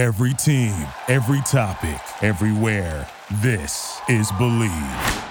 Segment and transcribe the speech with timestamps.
[0.00, 0.72] Every team,
[1.08, 3.06] every topic, everywhere.
[3.42, 5.24] This is Bleav.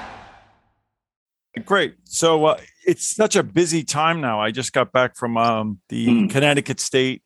[1.66, 1.96] Great.
[2.04, 4.40] So uh, it's such a busy time now.
[4.40, 6.30] I just got back from um, the Mm.
[6.30, 7.24] Connecticut State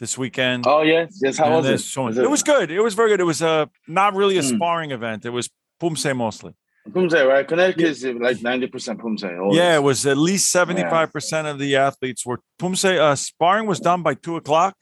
[0.00, 0.66] this weekend.
[0.66, 1.38] Oh yes, yes.
[1.38, 1.78] How was it?
[1.78, 2.70] so- Was it was good.
[2.70, 3.20] It was very good.
[3.20, 4.56] It was uh, not really a Mm.
[4.56, 5.24] sparring event.
[5.24, 5.48] It was
[5.80, 6.52] Poomsae mostly.
[6.90, 7.48] Poomsae, right?
[7.48, 9.40] Connecticut is like ninety percent Poomsae.
[9.40, 9.56] always.
[9.56, 12.98] Yeah, it was at least 75% of the athletes were Poomsae.
[12.98, 14.74] Uh, sparring was done by two o'clock.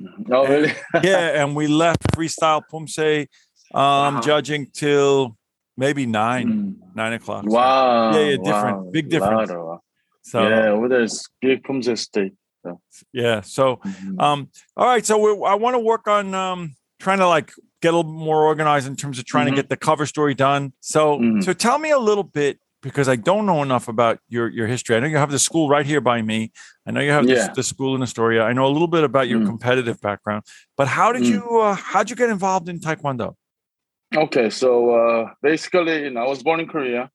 [0.32, 0.72] Oh really?
[1.02, 3.26] yeah, and we left freestyle Poomsae
[3.74, 4.20] um, Wow.
[4.20, 5.36] judging till
[5.76, 6.94] maybe nine, Mm.
[6.94, 7.44] nine o'clock.
[7.48, 8.12] So- Wow.
[8.14, 8.76] Yeah, yeah, different.
[8.84, 8.90] wow.
[8.92, 9.50] Big difference.
[10.22, 12.32] So yeah, over there is big Poomsae state.
[13.12, 13.40] yeah.
[13.42, 14.20] So Mhm.
[14.20, 17.96] Um, all right, so I want to work on um, trying to like get a
[17.96, 19.50] little more organized in terms of trying Mhm.
[19.50, 20.72] to get the cover story done.
[20.80, 21.42] So, Mhm.
[21.42, 24.96] so tell me a little bit because I don't know enough about your your history.
[24.96, 26.52] I know you have the school right here by me.
[26.86, 27.48] I know you have Yeah.
[27.48, 28.42] the, the school in Astoria.
[28.44, 29.46] I know a little bit about your Mm.
[29.46, 30.44] competitive background,
[30.76, 31.30] but how did Mm.
[31.32, 33.34] you uh, how did you get involved in Taekwondo?
[34.16, 37.10] Okay, so uh, basically, you know, I was born in Korea.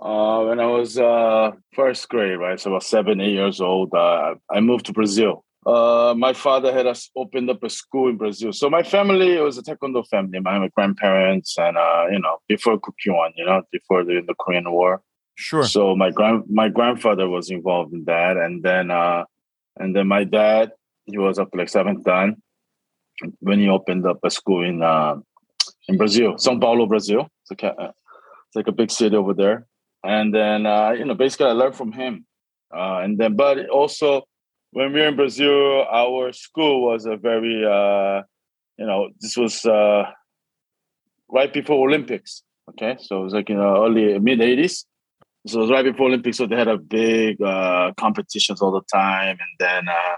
[0.00, 2.58] Uh, when I was uh, first grade, right?
[2.58, 5.44] So about seven, eight years old, uh, I moved to Brazil.
[5.66, 8.52] Uh, my father had us opened up a school in Brazil.
[8.52, 10.40] So my family it was a Taekwondo family.
[10.40, 14.70] My, my grandparents and uh, you know before Kukkiwon, you know before the, the Korean
[14.72, 15.02] War.
[15.34, 15.64] Sure.
[15.64, 19.24] So my grand my grandfather was involved in that, and then uh,
[19.76, 20.72] and then my dad
[21.04, 22.42] he was up like seventh dan
[23.40, 25.16] when he opened up a school in uh,
[25.88, 27.28] in Brazil, São Paulo, Brazil.
[27.42, 27.92] It's like a,
[28.46, 29.66] it's like a big city over there.
[30.02, 32.24] And then uh, you know basically I learned from him,
[32.74, 34.24] uh, and then but also
[34.72, 38.22] when we were in Brazil, our school was a very uh,
[38.78, 40.04] you know this was uh,
[41.28, 42.42] right before Olympics.
[42.70, 44.84] Okay, so it was like you know early mid '80s.
[45.46, 48.82] So it was right before Olympics, so they had a big uh, competitions all the
[48.92, 50.16] time, and then uh,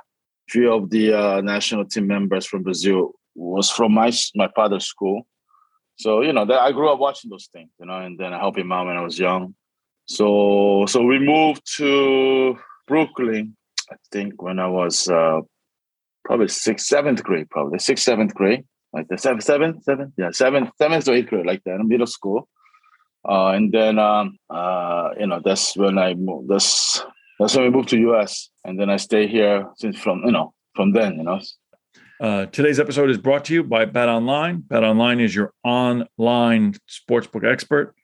[0.49, 5.27] few of the uh, national team members from Brazil was from my my father's school.
[5.97, 8.39] So you know that I grew up watching those things, you know, and then I
[8.39, 9.55] helped him out when I was young.
[10.07, 13.57] So so we moved to Brooklyn,
[13.93, 15.41] I think when I was uh,
[16.25, 20.71] probably sixth, seventh grade, probably sixth, seventh grade, like the seventh, seventh, seventh, yeah, seventh,
[20.79, 22.49] seventh to eighth grade, like that, middle school.
[23.29, 26.49] Uh, and then um, uh, you know that's when I moved.
[26.49, 27.05] That's
[27.39, 30.55] that's when we moved to US, and then I stay here since from you know
[30.75, 31.41] from then, you know.
[32.21, 34.61] Uh, today's episode is brought to you by Bet Online.
[34.61, 37.95] Bet Online is your online sportsbook expert.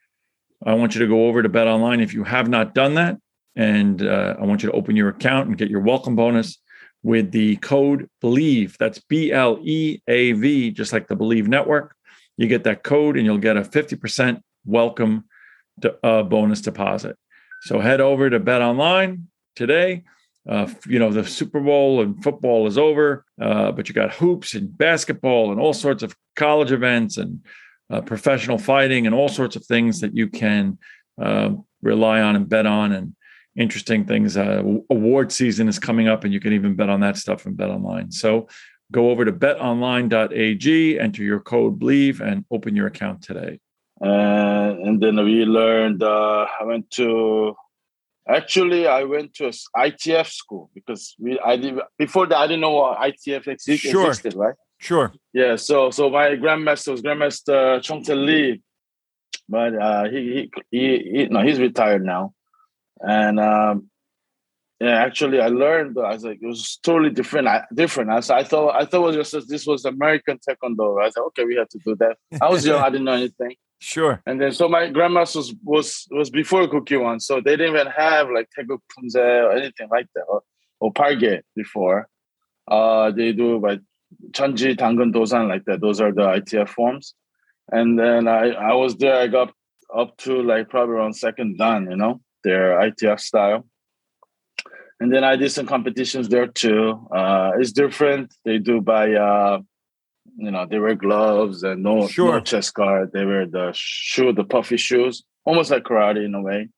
[0.65, 3.19] I want you to go over to Bet Online if you have not done that,
[3.59, 6.57] and uh, I want you to open your account and get your welcome bonus
[7.03, 8.77] with the code BLEAV.
[8.79, 11.95] That's B L E A V, just like the Bleav Network.
[12.39, 15.25] You get that code, and you'll get a fifty percent welcome
[15.83, 17.17] to, uh, bonus deposit.
[17.63, 20.05] So head over to Bet Online today.
[20.49, 24.55] Uh, you know, the Super Bowl and football is over, uh, but you got hoops
[24.55, 27.45] and basketball and all sorts of college events and
[27.91, 30.79] uh, professional fighting and all sorts of things that you can
[31.21, 31.51] uh,
[31.83, 32.93] rely on and bet on.
[32.93, 33.15] And
[33.59, 34.37] interesting things.
[34.37, 37.57] Uh, award season is coming up, and you can even bet on that stuff and
[37.57, 38.11] bet online.
[38.13, 38.49] So
[38.93, 43.59] go over to betonline.ag, enter your code BLEAV, and open your account today.
[44.01, 46.03] and and then we learned.
[46.03, 47.55] Uh, I went to
[48.29, 49.45] actually I went to
[49.77, 54.07] ITF school because we I did before that I didn't know what ITF exi- Sure.
[54.09, 54.55] existed, right?
[54.79, 55.13] Sure.
[55.33, 58.63] Yeah, so so my grandmaster was Grandmaster Chongte Lee,
[59.49, 60.21] but uh, he,
[60.71, 60.83] he he
[61.13, 62.33] he no he's retired now,
[63.01, 63.91] and um,
[64.81, 67.49] yeah, actually I learned I was like it was totally different.
[67.49, 68.11] I, different.
[68.11, 71.03] I, I thought I thought it was just this was American Taekwondo.
[71.03, 72.17] I said okay, we have to do that.
[72.41, 74.23] I was young, I didn't know anything, Sure.
[74.27, 78.29] and then so my grandmaster was was, was before Kukkiwon, so they didn't even have
[78.31, 80.43] like Taekwondo or anything like that or,
[80.81, 82.09] or Palgwe before.
[82.71, 83.81] Uh, they do like
[84.33, 85.81] Chonji, Dangun, Dosan, like that.
[85.81, 87.15] Those are the ITF forms.
[87.71, 89.53] And then I, I was there, I got
[89.95, 93.66] up to like probably around second dan, you know, their ITF style.
[95.00, 97.06] And then I did some competitions there too.
[97.15, 98.34] Uh, it's different.
[98.44, 99.60] They do by, uh,
[100.37, 102.35] you know, they wear gloves and no, Sure.
[102.35, 103.12] no chest guard.
[103.12, 106.69] They wear the shoe, the puffy shoes, almost like karate in a way.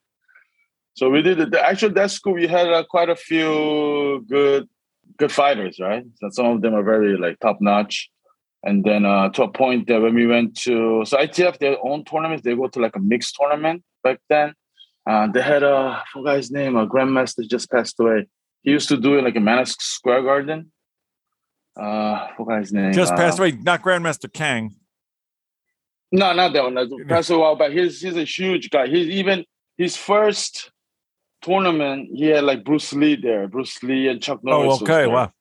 [0.94, 1.54] So we did it.
[1.54, 4.68] Actually, that school we had uh, quite a few good
[5.16, 6.04] good fighters, right?
[6.16, 8.10] So some of them are very like top notch.
[8.62, 12.04] And then uh, to a point that when we went to so ITF their own
[12.04, 14.52] tournaments, they go to like a mixed tournament back then.
[15.06, 18.26] Uh, they had a I forgot his name, a grandmaster just passed away.
[18.62, 20.72] He used to do it like a Madison Square Garden.
[21.78, 22.92] Uh, I forgot his name.
[22.92, 23.52] Just uh, passed away.
[23.52, 24.74] Not Grandmaster Kang.
[26.12, 26.74] No, not that one.
[26.74, 27.70] That's passed a while back.
[27.70, 28.88] He's he's a huge guy.
[28.88, 29.44] He's even
[29.78, 30.70] his first
[31.40, 32.10] tournament.
[32.12, 33.48] He had like Bruce Lee there.
[33.48, 34.78] Bruce Lee and Chuck Norris.
[34.80, 35.06] Oh, okay.
[35.06, 35.32] Wow.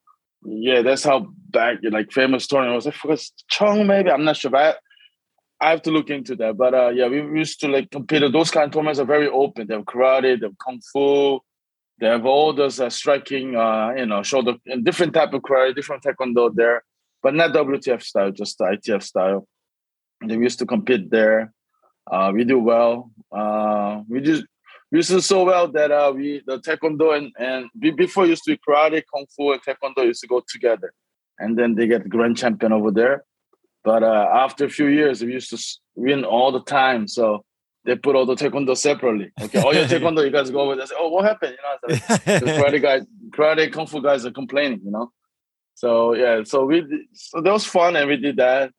[0.46, 2.76] Yeah, that's how back like famous tournament.
[2.76, 3.88] Was it first Chong?
[3.88, 4.52] Maybe I'm not sure.
[4.52, 4.80] But
[5.62, 6.58] I, have to look into that.
[6.58, 8.24] But uh, yeah, we used to like compete.
[8.32, 9.68] Those kind of tournaments are very open.
[9.68, 11.40] They have karate, they have kung fu,
[12.00, 16.04] they have all those uh, striking, uh, you know, shoulder different type of karate, different
[16.04, 16.84] taekwondo there,
[17.22, 19.48] but not WTF style, just ITF style.
[20.26, 21.54] They used to compete there.
[22.10, 23.12] Uh, we do well.
[23.32, 24.44] Uh, we just
[24.92, 28.44] we used to do so well that uh, we the taekwondo and and before used
[28.46, 30.94] to be karate, kung fu, and taekwondo used to go together,
[31.38, 33.26] and then they get grand champion over there.
[33.90, 35.58] But uh, after a few years, we used to
[35.96, 37.08] win all the time.
[37.08, 37.44] So
[37.86, 39.32] they put all the taekwondo separately.
[39.42, 40.86] Okay, all your taekwondo, you guys go over there.
[40.86, 41.58] Say, oh, what happened?
[41.58, 43.02] You know, like, the karate guys,
[43.32, 44.82] karate kung fu guys are complaining.
[44.86, 45.12] You know,
[45.74, 48.72] so yeah, so we so that was fun, and we did that.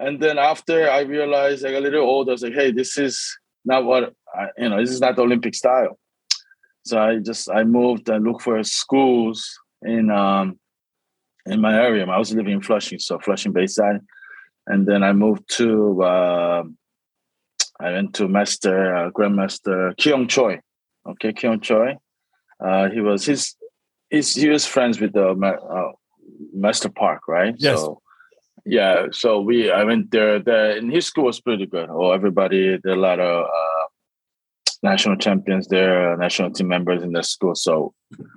[0.00, 2.98] And then after I realized, I got a little older, I was like, hey, this
[2.98, 4.80] is not what I, you know.
[4.80, 6.00] This is not Olympic style.
[6.84, 10.58] So I just I moved and looked for schools in um
[11.46, 12.04] in my area.
[12.06, 14.00] I was living in Flushing, so Flushing Bayside,
[14.66, 16.02] and then I moved to.
[16.02, 16.62] Uh,
[17.78, 20.60] I went to Master uh, Grandmaster Kyung Choi.
[21.06, 21.96] Okay, Kyung Choi.
[22.58, 23.54] Uh, he was his,
[24.08, 25.92] his he was friends with the uh,
[26.54, 27.54] Master Park, right?
[27.58, 27.80] Yes.
[27.80, 28.00] So,
[28.64, 29.06] yeah.
[29.12, 30.38] So we I went there.
[30.38, 31.88] There and his school was pretty good.
[31.90, 33.84] Oh, everybody there are a lot of uh,
[34.82, 37.54] national champions there, national team members in the school.
[37.54, 37.92] So,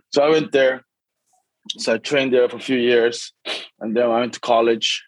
[0.09, 0.83] so I went there.
[1.77, 3.31] So I trained there for a few years,
[3.79, 5.03] and then I went to college.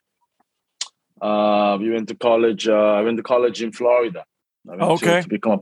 [1.21, 2.67] Uh, we went to college.
[2.67, 4.25] Uh, I went to college in Florida.
[4.67, 5.17] okay.
[5.17, 5.59] To, to, become, a,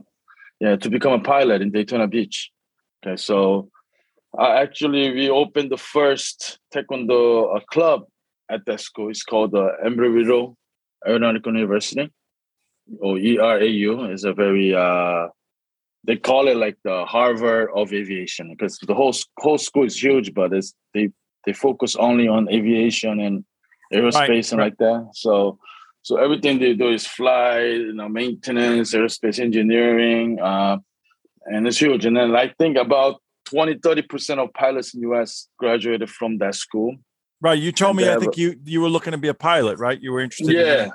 [0.60, 2.50] yeah, to become a pilot in Daytona Beach.
[3.04, 3.70] Okay, so
[4.38, 8.04] uh, actually we opened the first taekwondo uh, club
[8.50, 9.10] at that school.
[9.10, 10.56] It's called the uh, Embry-Riddle
[11.06, 12.10] Aeronautical University,
[12.98, 14.12] or ERAU.
[14.12, 15.28] is a very uh,
[16.04, 20.32] they call it like the Harvard of aviation because the whole whole school is huge,
[20.34, 21.10] but it's they
[21.44, 23.44] they focus only on aviation and
[23.92, 24.64] aerospace right, and right.
[24.66, 25.10] like that.
[25.14, 25.58] So
[26.02, 30.78] so everything they do is fly, you know, maintenance, aerospace engineering, uh,
[31.44, 32.06] and it's huge.
[32.06, 33.20] And then I think about
[33.50, 36.96] 20, 30% of pilots in US graduated from that school.
[37.42, 37.58] Right.
[37.58, 40.00] You told and me, I think you you were looking to be a pilot, right?
[40.00, 40.54] You were interested.
[40.54, 40.88] Yeah.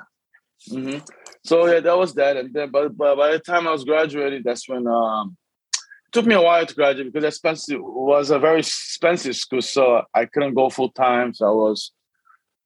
[0.70, 0.98] In mm-hmm.
[1.44, 2.36] So yeah, that was that.
[2.36, 5.36] And then, but, but by the time I was graduating, that's when um,
[5.72, 9.62] it took me a while to graduate because expensive was a very expensive school.
[9.62, 11.34] So I couldn't go full time.
[11.34, 11.92] So I was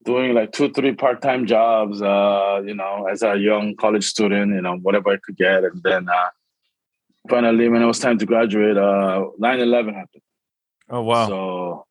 [0.03, 4.61] doing like two, three part-time jobs, uh, you know, as a young college student, you
[4.61, 5.63] know, whatever I could get.
[5.63, 6.29] And then uh,
[7.29, 10.23] finally, when it was time to graduate, uh, 9-11 happened.
[10.89, 11.27] Oh, wow.
[11.27, 11.85] So,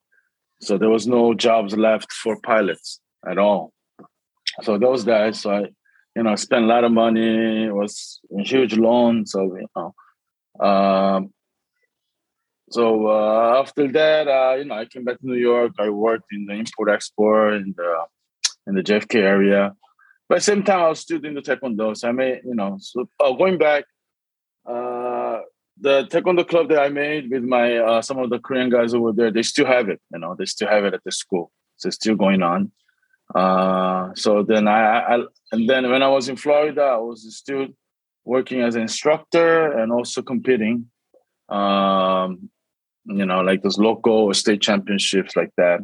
[0.60, 3.72] so there was no jobs left for pilots at all.
[4.62, 5.60] So those guys, so I,
[6.16, 9.26] you know, spent a lot of money, it was a huge loan.
[9.26, 9.94] So, you know,
[10.66, 11.32] um,
[12.70, 15.72] so uh, after that, uh, you know, I came back to New York.
[15.78, 18.04] I worked in the import export in the
[18.66, 19.74] in the JFK area.
[20.28, 21.96] But at the same time, I was still doing the taekwondo.
[21.96, 23.84] So I made, you know, so oh, going back,
[24.64, 25.40] uh,
[25.80, 29.10] the taekwondo club that I made with my uh, some of the Korean guys over
[29.12, 30.00] there, they still have it.
[30.12, 31.50] You know, they still have it at the school.
[31.76, 32.70] So it's still going on.
[33.34, 35.18] Uh, so then I, I
[35.50, 37.66] and then when I was in Florida, I was still
[38.24, 40.86] working as an instructor and also competing.
[41.48, 42.50] Um,
[43.10, 45.80] you know, like those local or state championships like that.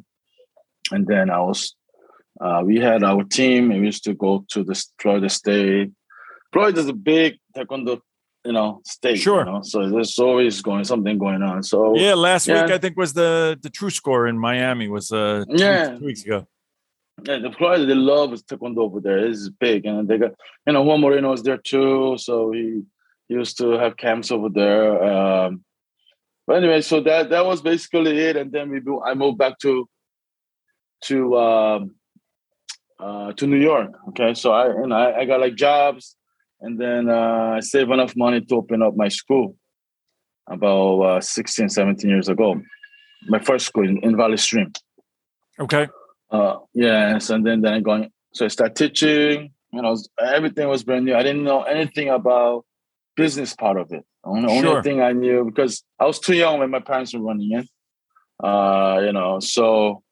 [0.90, 1.74] And then I was,
[2.40, 5.90] uh, we had our team and we used to go to the Florida State.
[6.52, 8.00] Florida is a big taekwondo,
[8.44, 9.18] you know, state.
[9.18, 9.40] Sure.
[9.40, 9.62] You know?
[9.62, 11.62] So there's always going something going on.
[11.62, 12.62] So yeah, last yeah.
[12.62, 15.98] week I think was the the true score in Miami was uh two yeah weeks,
[15.98, 16.46] two weeks ago.
[17.24, 19.18] Yeah, the Florida they love taekwondo over there.
[19.18, 20.34] It's big, and they got
[20.66, 22.82] you know Juan Moreno was there too, so he
[23.28, 25.02] used to have camps over there.
[25.02, 25.64] Um,
[26.46, 29.88] but anyway, so that that was basically it, and then we I moved back to
[31.04, 31.94] to um,
[32.98, 33.92] uh, to New York.
[34.10, 36.16] Okay, so I and I, I got like jobs,
[36.60, 39.56] and then uh, I saved enough money to open up my school
[40.48, 42.60] about uh, 16, 17 years ago.
[43.28, 44.72] My first school in, in Valley Stream.
[45.58, 45.88] Okay.
[46.30, 48.10] Uh, yes, and then then I going.
[48.32, 49.52] So I started teaching.
[49.72, 51.14] You know, everything was brand new.
[51.14, 52.64] I didn't know anything about
[53.16, 54.04] business part of it.
[54.24, 54.68] Only, sure.
[54.68, 57.68] only thing I knew because I was too young when my parents were running in.
[58.42, 60.02] Uh, you know, so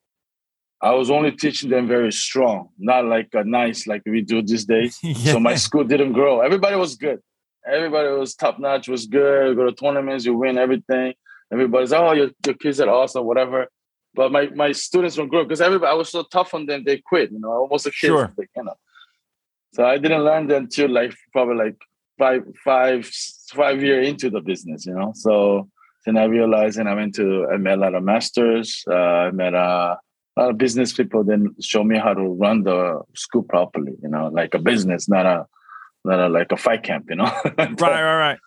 [0.80, 4.64] I was only teaching them very strong, not like a nice like we do these
[4.64, 4.98] days.
[5.02, 5.32] yeah.
[5.32, 6.40] So my school didn't grow.
[6.40, 7.20] Everybody was good.
[7.66, 9.48] Everybody was top notch, was good.
[9.48, 11.14] You go to tournaments, you win everything.
[11.52, 13.68] Everybody's oh your, your kids are awesome, whatever.
[14.14, 16.98] But my, my students don't grow because everybody I was so tough on them, they
[16.98, 18.34] quit, you know, almost a kid, sure.
[18.38, 18.74] you know.
[19.72, 21.76] So I didn't learn them until like probably like
[22.18, 23.10] five five
[23.52, 25.12] five year into the business, you know.
[25.14, 25.68] So
[26.06, 28.82] then I realized, and I went to I met a lot of masters.
[28.90, 29.96] Uh, I met uh,
[30.36, 33.92] a lot of business people then show me how to run the school properly.
[34.02, 35.46] You know, like a business, not a
[36.04, 37.06] not a, like a fight camp.
[37.08, 37.24] You know.
[37.58, 38.38] right, right, right.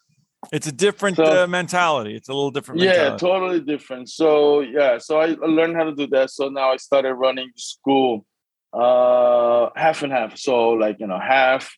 [0.51, 2.15] It's a different So- uh, mentality.
[2.15, 2.79] It's a little different.
[2.81, 3.17] yeah mentality.
[3.25, 6.77] totally different so yeah so I, I learned how to do that so now i
[6.77, 8.23] started running school
[8.71, 11.75] uh half and half so like you know half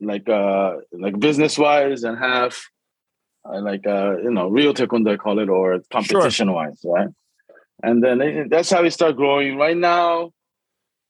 [0.00, 2.68] like uh like business wise and half
[3.44, 7.08] uh, like uh you know real taekwondo i call it or competition wise right
[7.82, 10.30] and then that's how we start growing right now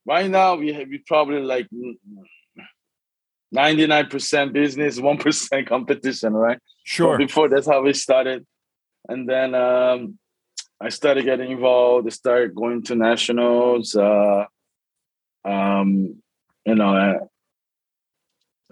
[0.07, 1.67] right now we have we probably like
[3.55, 7.19] 99% business 1% competition right Sure.
[7.19, 8.47] but before that's how we started.
[9.11, 10.19] And then um,
[10.81, 12.07] I started getting involved.
[12.07, 13.95] I started going to nationals.
[13.95, 14.47] Uh,
[15.45, 16.23] um,
[16.65, 17.19] you know, uh,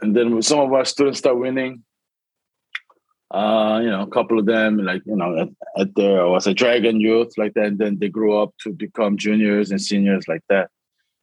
[0.00, 1.82] and then some of our students start winning.
[3.30, 5.48] Uh, you know, a couple of them, like you know, at,
[5.78, 7.66] at there I was a dragon youth like that.
[7.66, 10.70] And then they grew up to become juniors and seniors like that.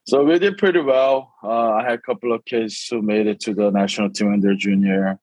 [0.05, 1.33] So we did pretty well.
[1.41, 4.41] Uh, I had a couple of kids who made it to the national team when
[4.41, 5.17] they're junior.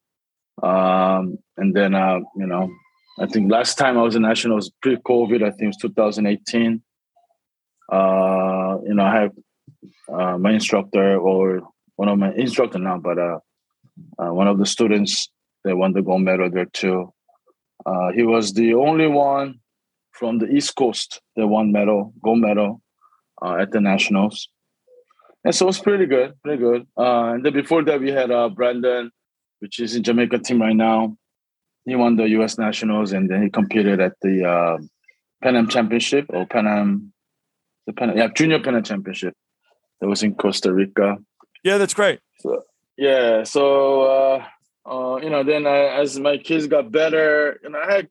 [0.63, 2.71] Um, and then, uh, you know,
[3.19, 5.43] I think last time I was in national was pre-COVID.
[5.43, 6.81] I think it was 2018.
[7.91, 9.31] Uh, you know, I have
[10.11, 11.61] uh, my instructor or
[12.01, 13.37] one of my instructor now, but uh,
[14.17, 15.29] uh, one of the students
[15.63, 17.13] that won the gold medal there too.
[17.85, 19.59] Uh, he was the only one
[20.09, 22.81] from the East Coast that won medal, gold medal
[23.39, 24.49] uh, at the nationals.
[25.43, 26.87] And so it was pretty good, pretty good.
[26.97, 29.11] Uh, and then before that, we had uh, Brandon,
[29.59, 31.15] which is in Jamaica team right now.
[31.85, 32.57] He won the U.S.
[32.57, 34.89] Nationals, and then he competed at the
[35.43, 37.13] Pan Am Championship or Pan Am,
[37.85, 39.35] the Pan, yeah, Junior Pan Am Championship.
[39.99, 41.19] That was in Costa Rica.
[41.63, 42.19] Yeah, that's great.
[42.97, 44.45] Yeah, so uh,
[44.85, 48.09] uh, you know, then I, as my kids got better, you know, I had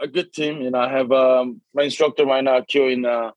[0.00, 0.60] a good team.
[0.60, 3.30] You know, I have um, my instructor right now, Kyo in uh,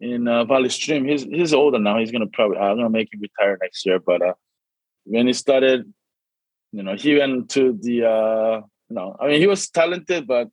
[0.00, 1.06] in uh, Valley Stream.
[1.06, 1.98] He's he's older now.
[1.98, 3.98] He's gonna probably I'm gonna make him retire next year.
[3.98, 4.34] But uh,
[5.04, 5.92] when he started,
[6.72, 10.48] you know, he went to the uh, you know, I mean, he was talented, but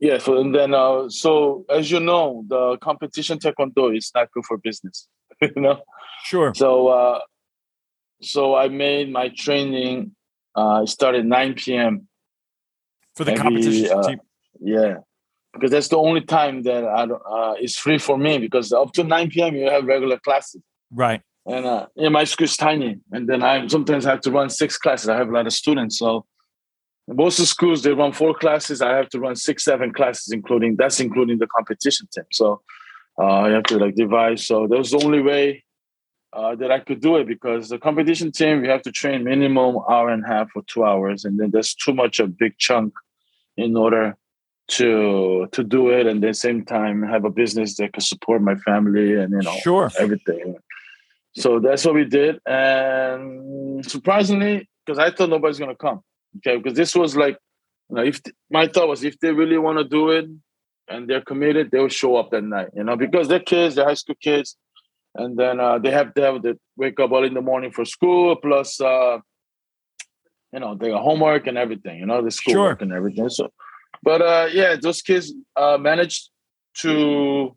[0.00, 0.18] yeah.
[0.18, 4.58] So and then, uh, so as you know, the competition taekwondo is not good for
[4.58, 5.06] business.
[5.40, 5.82] you know.
[6.24, 6.54] Sure.
[6.54, 7.20] So uh,
[8.24, 10.12] so I made my training.
[10.56, 12.06] Uh, started 9 p.m.
[13.16, 14.20] For the Maybe, competition uh, team.
[14.60, 14.94] Yeah,
[15.52, 18.38] because that's the only time that I don't, uh, it's free for me.
[18.38, 19.56] Because up to 9 p.m.
[19.56, 20.62] you have regular classes,
[20.92, 21.22] Right.
[21.44, 24.78] and uh, yeah, my school is tiny, and then I sometimes have to run six
[24.78, 25.08] classes.
[25.08, 26.24] I have a lot of students, so
[27.08, 28.80] most of the schools they run four classes.
[28.80, 32.24] I have to run six, seven classes, including that's including the competition team.
[32.30, 32.62] So
[33.18, 34.38] uh, I have to like divide.
[34.38, 35.63] So that was the only way
[36.34, 39.78] uh, that I could do it because the competition team we have to train minimum
[39.88, 42.58] hour and a half or two hours, and then there's too much of a big
[42.58, 42.92] chunk
[43.56, 44.16] in order
[44.68, 48.42] to to do it, and at the same time have a business that can support
[48.42, 49.90] my family and you know Sure.
[49.98, 50.56] everything.
[51.36, 56.00] So that's what we did, and surprisingly, because I thought nobody's gonna come,
[56.38, 57.38] okay, because this was like,
[57.90, 60.26] you know, if my thought was if they really want to do it
[60.88, 63.84] and they're committed, they will show up that night, you know, because they're kids, they're
[63.84, 64.56] high school kids,
[65.14, 67.84] and then uh, they have to have to wake up early in the morning for
[67.84, 69.18] school, plus, uh,
[70.52, 73.28] you know, they got homework and everything, you know, the schoolwork and everything.
[73.28, 73.50] So,
[74.02, 76.30] but uh, yeah, those kids uh, managed
[76.78, 77.56] to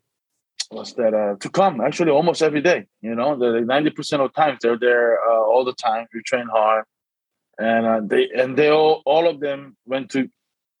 [0.70, 2.86] what's that uh, to come actually almost every day.
[3.00, 6.06] You know, the ninety percent of the times they're there uh, all the time.
[6.12, 6.84] We train hard,
[7.58, 10.28] and uh, they and they all all of them went to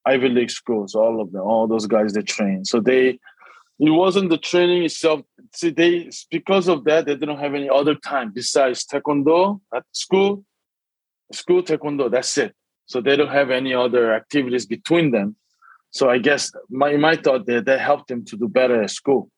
[0.06, 0.94] Ivy League schools.
[0.94, 2.64] All of them, all those guys they train.
[2.64, 3.18] So they
[3.80, 5.20] it wasn't the training itself.
[5.54, 10.44] See, they because of that they didn't have any other time besides taekwondo at school,
[11.32, 12.10] school taekwondo.
[12.10, 12.54] That's it.
[12.86, 15.36] So they don't have any other activities between them.
[15.90, 19.30] So I guess my my thought that that helped them to do better at school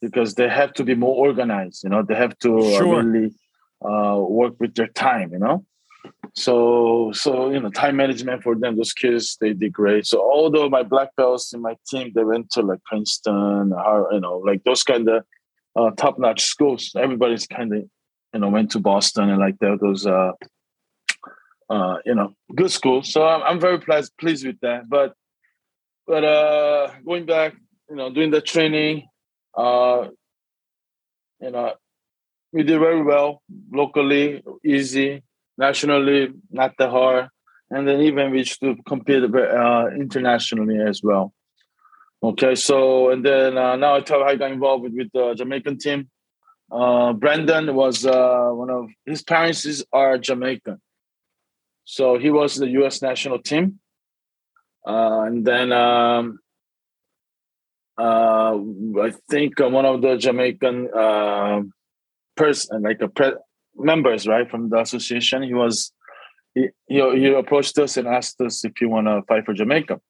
[0.00, 1.84] because they have to be more organized.
[1.84, 3.02] You know, they have to uh, Sure.
[3.02, 3.34] really
[3.84, 5.64] uh, work with their time, you know.
[6.34, 10.06] So so you know, time management for them, those kids they did great.
[10.06, 13.72] So although my black belts in my team, they went to like Princeton,
[14.12, 15.24] you know, like those kind of
[15.76, 16.92] uh, top notch schools.
[16.96, 17.84] Everybody's kind of
[18.32, 20.32] you know went to Boston and like that those uh,
[21.70, 23.12] uh, you know good schools.
[23.12, 24.88] So I'm I'm very pleased pleased with that.
[24.88, 25.14] But
[26.06, 27.54] but uh, going back,
[27.88, 29.08] you know, doing the training,
[29.56, 30.08] uh,
[31.40, 31.74] you know,
[32.52, 35.22] we did very well locally, easy,
[35.56, 37.28] nationally, not that hard,
[37.70, 41.32] and then even we to compete uh, internationally as well.
[42.24, 45.34] Okay, so and then uh, now I tell how I got involved with, with the
[45.34, 46.08] Jamaican team.
[46.72, 50.80] Uh, Brandon was uh, one of his parents is, are Jamaican,
[51.84, 53.02] so he was the U.S.
[53.02, 53.78] national team,
[54.88, 56.38] uh, and then um,
[58.00, 58.56] uh,
[59.02, 61.60] I think one of the Jamaican uh,
[62.38, 63.36] person, like a pre-
[63.76, 65.92] members, right from the association, he was
[66.54, 70.00] he, he he approached us and asked us if you want to fight for Jamaica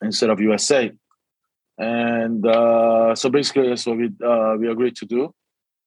[0.00, 0.90] instead of USA,
[1.78, 5.32] and uh, so basically that's what we uh, we agreed to do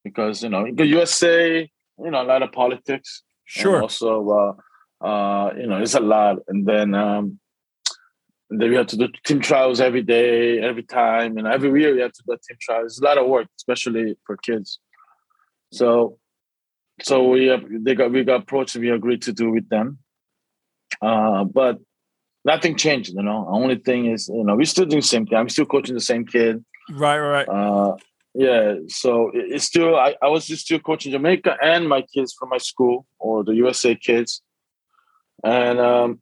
[0.03, 1.69] because you know the USA,
[1.99, 3.23] you know, a lot of politics.
[3.45, 3.81] Sure.
[3.81, 4.55] also,
[5.01, 7.39] uh, uh, you know, it's a lot, and then um,
[8.49, 11.93] and then we have to do team trials every day, every time, and every year
[11.93, 12.93] we have to do team trials.
[12.93, 14.79] It's a lot of work, especially for kids.
[15.73, 16.17] So,
[17.01, 19.99] so we have, they got we got approached we agreed to do with them.
[21.01, 21.79] Uh, but
[22.45, 23.45] nothing changed, you know.
[23.45, 25.37] The only thing is, you know, we're still doing the same thing.
[25.37, 26.63] I'm still coaching the same kid.
[26.91, 27.47] Right, right.
[27.47, 27.95] Uh,
[28.33, 32.49] yeah, so it's still I, I was just still coaching Jamaica and my kids from
[32.49, 34.41] my school or the USA kids.
[35.43, 36.21] And um,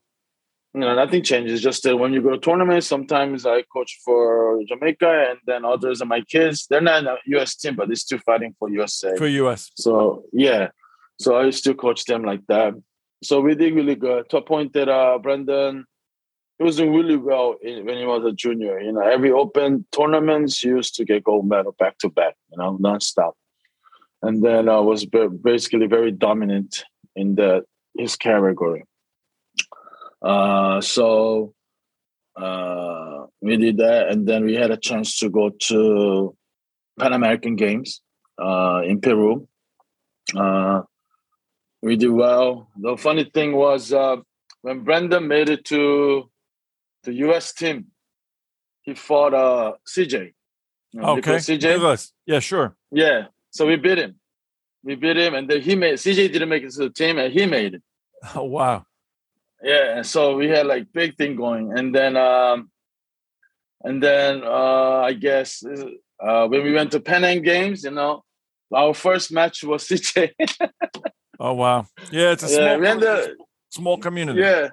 [0.73, 1.61] you know, nothing changes.
[1.61, 6.01] Just that when you go to tournaments, sometimes I coach for Jamaica and then others
[6.01, 6.65] are my kids.
[6.67, 9.15] They're not in a US team, but they're still fighting for USA.
[9.15, 9.69] For US.
[9.75, 10.69] So yeah,
[11.19, 12.73] so I still coach them like that.
[13.23, 15.85] So we did really good to a point that uh, Brendan
[16.59, 18.79] he was doing really well in, when he was a junior.
[18.79, 22.35] You know, every open tournaments he used to get gold medal back to back.
[22.51, 23.33] You know, nonstop,
[24.21, 26.83] and then uh, was ba- basically very dominant
[27.15, 27.63] in the
[27.97, 28.83] his category.
[30.21, 31.53] Uh, so
[32.35, 36.35] uh, we did that, and then we had a chance to go to
[36.99, 38.01] Pan American Games
[38.37, 39.47] uh, in Peru.
[40.35, 40.81] Uh,
[41.81, 42.67] we did well.
[42.77, 44.17] The funny thing was uh,
[44.61, 46.29] when Brendan made it to
[47.03, 47.53] the U.S.
[47.53, 47.87] team,
[48.81, 50.33] he fought uh, CJ.
[50.91, 51.35] You know, Okay.
[51.37, 51.83] CJ.
[51.83, 52.11] us.
[52.25, 52.75] Yeah, sure.
[52.91, 53.27] Yeah.
[53.51, 54.15] So we beat him.
[54.83, 57.31] We beat him, and then he made CJ didn't make it to the team, and
[57.33, 57.83] he made it.
[58.35, 58.85] Oh, wow.
[59.61, 62.69] Yeah, and so we had like big thing going, and then um,
[63.83, 65.63] and then uh, I guess
[66.19, 68.23] uh, when we went to Pan Am Games, you know,
[68.73, 70.31] our first match was CJ.
[71.41, 71.85] Oh, wow.
[72.11, 73.31] Yeah, it's a yeah, small, had
[73.69, 74.39] small community.
[74.41, 74.69] yeah,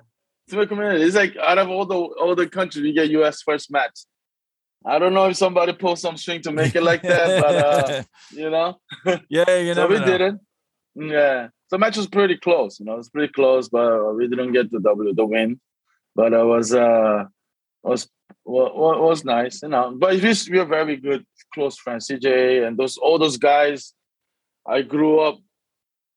[0.49, 1.05] small community.
[1.05, 3.43] It's like out of all the all the countries, we get U.S.
[3.43, 4.01] first match.
[4.85, 8.03] I don't know if somebody pulled some string to make it like that, but uh,
[8.31, 8.79] you know.
[9.29, 9.75] yeah, you know.
[9.75, 10.05] so we know.
[10.05, 10.41] didn't.
[10.95, 11.49] Yeah.
[11.69, 14.71] So match was pretty close, you know, it was pretty close, but we didn't get
[14.71, 15.61] the W the win.
[16.15, 17.25] But it was uh
[17.83, 18.09] was
[18.45, 19.95] was, was nice, you know.
[19.97, 23.93] But we we are very good close friends, CJ and those all those guys.
[24.67, 25.39] I grew up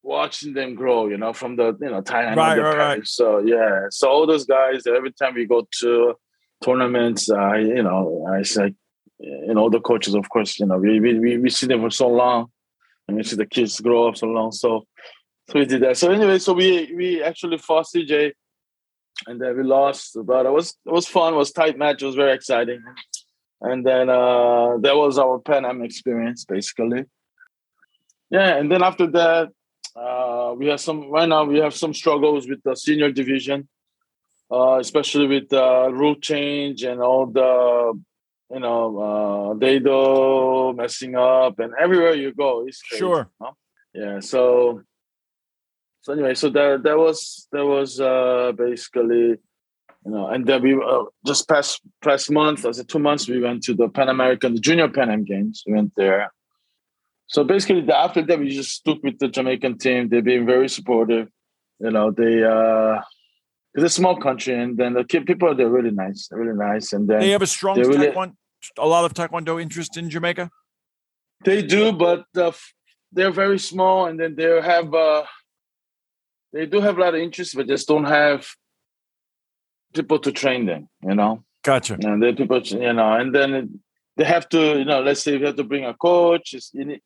[0.02, 2.36] watching them grow, you know, from the you know Thailand.
[2.36, 3.08] Right, right, right.
[3.08, 4.88] So yeah, so all those guys.
[4.88, 6.16] Every time we go to
[6.64, 8.74] tournaments, I you know I say,
[9.20, 11.90] you know, the coaches, of course, you know, we we we, we see them for
[11.90, 12.48] so long,
[13.08, 14.52] and we see the kids grow up so long.
[14.52, 14.86] So
[15.50, 15.98] so we did that.
[15.98, 18.34] So anyway, so we we actually fought CJ,
[19.28, 20.18] and then we lost.
[20.24, 21.34] But it was it was fun.
[21.34, 22.02] It was tight match.
[22.02, 22.82] It was very exciting.
[23.62, 27.06] And then uh that was our Pan Am experience, basically.
[28.30, 29.50] Yeah, and then after that,
[30.00, 31.44] uh, we have some right now.
[31.44, 33.68] We have some struggles with the senior division,
[34.52, 38.00] uh, especially with the rule change and all the,
[38.54, 43.30] you know, uh, Daedo messing up, and everywhere you go, it's crazy, Sure.
[43.94, 44.20] Yeah.
[44.20, 44.82] So,
[46.02, 49.38] so anyway, so that that was that was uh, basically,
[50.06, 53.42] you know, and then we uh, just past past month, I said two months, we
[53.42, 55.64] went to the Pan American, the Junior Pan Am Games.
[55.68, 56.32] We went there.
[57.30, 60.10] So basically, the, after that, we just stuck with the Jamaican team.
[60.10, 61.28] They've been very supportive.
[61.80, 63.02] You know, they uh,
[63.76, 66.92] it's a small country, and then the kid, people they're really nice, they're really nice,
[66.92, 68.34] and then They have a strong They really- taekwondo,
[68.78, 70.50] a lot of taekwondo interest in Jamaica.
[71.46, 72.52] They do, but uh,
[73.14, 75.24] they're very small, and then they have uh,
[76.52, 78.48] they do have a lot of interest, but just don't have
[79.94, 80.90] people to train them.
[81.04, 81.94] You know, Gotcha.
[82.04, 83.70] and the people, you know, and then it-
[84.18, 86.54] they have to, you know, let's say we have to bring a coach.
[86.54, 87.00] It's, you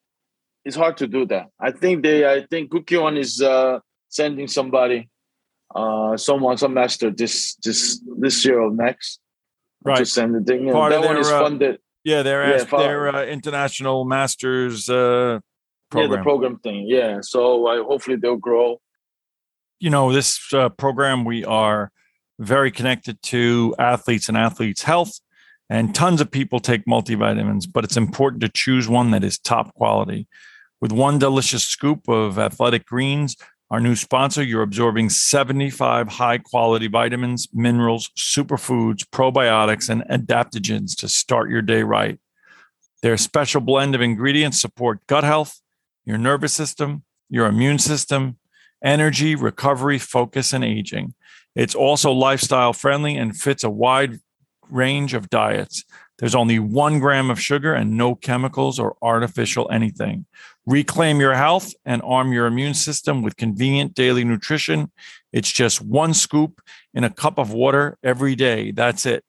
[0.66, 1.48] it's hard to do that.
[1.60, 5.10] I think they, I think Kukkiwon is uh, sending somebody,
[5.76, 9.20] uh, someone, some master this this this year or next,
[9.84, 9.98] right?
[9.98, 10.72] To send the thing.
[10.72, 11.80] Part that one is uh, funded.
[12.04, 15.40] Yeah, their yeah, their uh, international masters uh,
[15.90, 16.12] program.
[16.12, 16.86] Yeah, the program thing.
[16.88, 18.80] Yeah, so uh, hopefully they'll grow.
[19.80, 21.92] You know, this uh, program we are
[22.40, 25.20] very connected to athletes and athletes' health,
[25.70, 29.74] and tons of people take multivitamins, but it's important to choose one that is top
[29.76, 30.28] quality.
[30.84, 33.38] With one delicious scoop of Athletic Greens,
[33.72, 41.08] our new sponsor, you're absorbing 75 high quality vitamins, minerals, superfoods, probiotics, and adaptogens to
[41.08, 42.20] start your day right.
[43.02, 45.62] Their special blend of ingredients support gut health,
[46.04, 48.38] your nervous system, your immune system,
[48.84, 51.14] energy, recovery, focus, and aging.
[51.56, 54.20] It's also lifestyle friendly and fits a wide
[54.70, 55.86] range of diets.
[56.20, 60.26] There's only one gram of sugar and no chemicals or artificial anything.
[60.66, 64.92] Reclaim your health and arm your immune system with convenient daily nutrition.
[65.34, 66.62] It's just one scoop
[66.94, 68.72] in a cup of water every day.
[68.72, 69.26] That's it.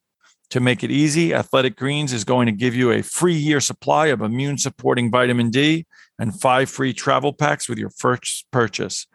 [0.50, 4.06] To make it easy, Athletic Greens is going to give you a free year supply
[4.08, 5.86] of immune supporting vitamin D
[6.18, 9.06] and five free travel packs with your first purchase.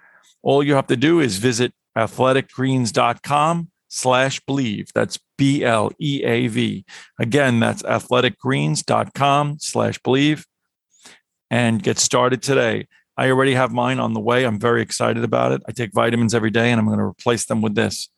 [0.41, 4.91] All you have to do is visit athleticgreens.com slash bleav.
[4.93, 6.83] That's B L E A V.
[7.17, 10.45] Again, that's athleticgreens.com slash bleav
[11.49, 12.87] and get started today.
[13.17, 14.45] I already have mine on the way.
[14.45, 15.61] I'm very excited about it.
[15.67, 18.09] I take vitamins every day and I'm going to replace them with this.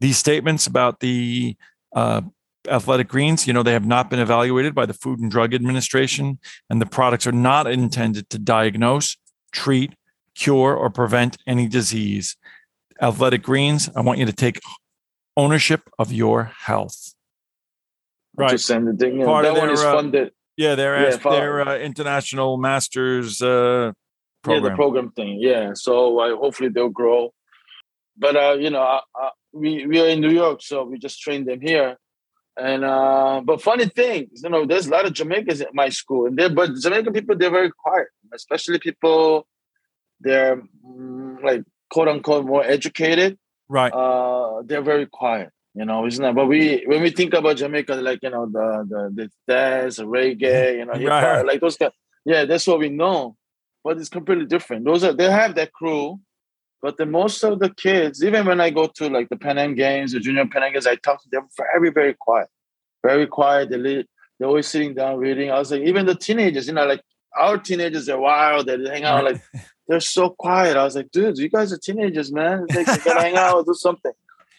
[0.00, 1.56] These statements about the
[1.94, 2.22] uh,
[2.68, 6.38] athletic greens, you know, they have not been evaluated by the Food and Drug Administration,
[6.70, 9.16] and the products are not intended to diagnose,
[9.52, 9.94] treat,
[10.34, 12.36] cure, or prevent any disease.
[13.00, 14.60] Athletic Greens, I want you to take
[15.36, 17.14] ownership of your health.
[18.36, 18.50] Right.
[18.50, 19.24] Just send the thing.
[19.24, 20.32] Part that of their, one is uh, funded.
[20.56, 23.92] Yeah, their yeah, their uh, international masters uh,
[24.42, 24.64] program.
[24.64, 25.38] Yeah, the program thing.
[25.40, 27.32] Yeah, so uh, hopefully they'll grow.
[28.16, 29.00] But uh, you know,
[29.52, 31.96] we we are in New York, so we just train them here.
[32.56, 36.26] And uh, but funny thing, you know, there's a lot of Jamaicans at my school,
[36.26, 39.46] and they but Jamaican people they're very quiet, especially people
[40.20, 43.38] they're mm, like quote unquote more educated,
[43.70, 43.92] right?
[43.92, 46.06] Uh, they're very quiet, you know.
[46.06, 46.34] Isn't that?
[46.34, 50.78] But we when we think about Jamaica, like you know the the the jazz, reggae,
[50.78, 51.44] you know, right.
[51.44, 51.92] like those guys.
[52.24, 53.36] Yeah, that's what we know.
[53.84, 54.84] But it's completely different.
[54.84, 56.20] Those are they have that crew,
[56.80, 59.74] but the most of the kids, even when I go to like the Pan Am
[59.74, 62.48] games, the junior Pan Am games, I talk to them very very quiet,
[63.02, 63.70] very quiet.
[63.70, 64.06] They lead,
[64.38, 65.50] they're always sitting down reading.
[65.50, 67.02] I was like, even the teenagers, you know, like
[67.38, 68.66] our teenagers are wild.
[68.66, 69.40] They hang out like
[69.88, 70.76] they're so quiet.
[70.76, 72.66] I was like, dudes, you guys are teenagers, man.
[72.68, 74.12] They, gotta hang out, do something,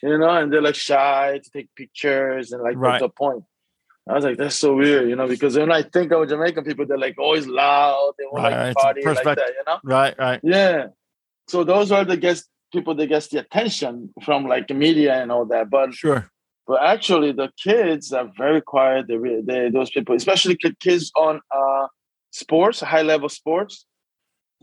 [0.10, 0.30] you know.
[0.30, 3.00] And they're like shy to take pictures and like right.
[3.00, 3.44] the point.
[4.08, 6.86] I was like, that's so weird, you know, because when I think of Jamaican people,
[6.86, 8.68] they're like always loud, they want right.
[8.68, 9.80] like party like that, you know.
[9.84, 10.42] Right, right.
[10.44, 10.88] Yeah.
[11.48, 15.32] So those are the guest people that gets the attention from like the media and
[15.32, 15.70] all that.
[15.70, 16.30] But sure.
[16.68, 19.08] But actually, the kids are very quiet.
[19.08, 21.88] They, they those people, especially kids on uh,
[22.32, 23.86] sports, high level sports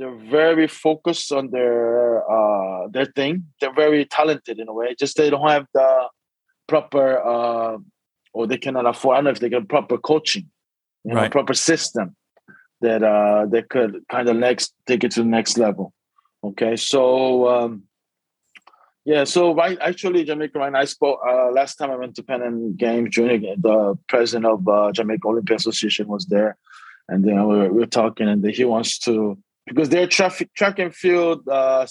[0.00, 1.99] they're very focused on their
[2.84, 3.44] uh, their thing.
[3.60, 4.94] They're very talented in a way.
[4.98, 6.08] Just they don't have the
[6.66, 7.78] proper uh,
[8.32, 9.14] or they cannot afford.
[9.14, 10.48] I don't know if they get proper coaching,
[11.04, 11.24] you right.
[11.24, 12.16] know, proper system
[12.80, 15.92] that uh, they could kind of next take it to the next level.
[16.42, 17.82] Okay, so um,
[19.04, 22.42] yeah, so right actually Jamaica right I spoke uh, last time I went to Pan
[22.42, 23.54] Am Games Junior.
[23.56, 26.56] The president of uh, Jamaica Olympic Association was there,
[27.08, 30.78] and then we were, we were talking, and he wants to because their traffic track
[30.78, 31.86] and field uh,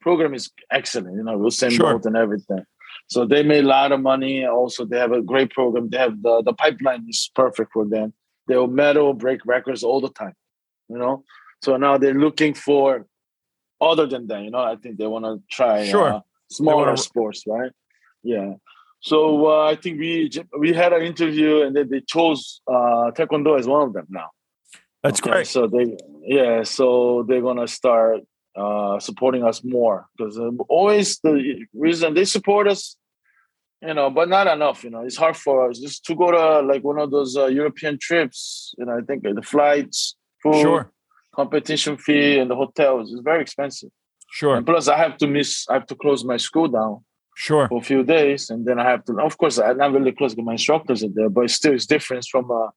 [0.00, 1.16] program is excellent.
[1.16, 1.92] You know, Usain sure.
[1.92, 2.64] Bolt and everything.
[3.08, 4.44] So they made a lot of money.
[4.44, 5.88] Also, they have a great program.
[5.88, 8.12] They have the the pipeline is perfect for them.
[8.46, 10.34] They'll medal, break records all the time.
[10.88, 11.24] You know,
[11.62, 13.06] so now they're looking for
[13.80, 14.42] other than that.
[14.42, 16.12] You know, I think they want to try sure.
[16.14, 16.96] Uh, smaller wanna...
[16.96, 17.72] sports, right?
[18.22, 18.54] Yeah.
[19.00, 23.58] So uh, I think we we had an interview and then they chose uh, Taekwondo
[23.58, 24.30] as one of them now.
[25.02, 25.46] That's okay, great.
[25.46, 28.22] So they, yeah, so they're gonna start
[28.58, 32.96] uh, supporting us more because uh, always the reason they support us,
[33.80, 34.82] you know, but not enough.
[34.84, 37.46] You know, it's hard for us just to go to like one of those uh,
[37.46, 38.74] European trips.
[38.78, 40.92] You know, I think the flights, food, sure.
[41.34, 43.90] competition fee, and the hotels is very expensive.
[44.30, 44.56] Sure.
[44.56, 45.66] And plus, I have to miss.
[45.70, 47.04] I have to close my school down.
[47.36, 47.68] Sure.
[47.68, 49.20] For a few days, and then I have to.
[49.20, 52.26] Of course, I'm not really close because my instructors are there, but still, it's different
[52.28, 52.70] from a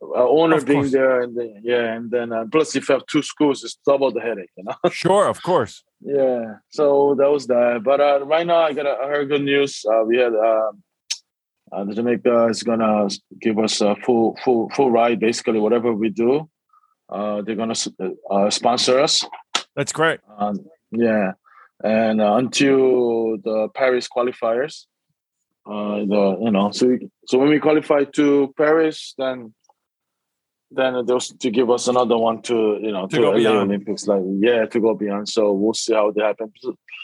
[0.00, 0.92] uh, owner of being course.
[0.92, 4.10] there and then, yeah and then uh, plus if you have two schools it's double
[4.12, 8.46] the headache you know sure of course yeah so that was that but uh, right
[8.46, 10.70] now i got a, I heard good news uh, we had uh,
[11.72, 13.08] uh, the jamaica is gonna
[13.40, 16.48] give us a full full full ride basically whatever we do
[17.12, 17.76] Uh, they're gonna
[18.30, 19.14] uh, sponsor us.
[19.76, 20.20] That's great.
[20.38, 20.56] Um,
[20.90, 21.32] yeah,
[21.84, 24.86] and uh, until the Paris qualifiers,
[25.66, 29.52] uh, the you know, so we, so when we qualify to Paris, then
[30.74, 33.58] then those to give us another one to you know To to, go LA beyond.
[33.70, 35.28] Olympics, like yeah, to go beyond.
[35.28, 36.52] So we'll see how that happens.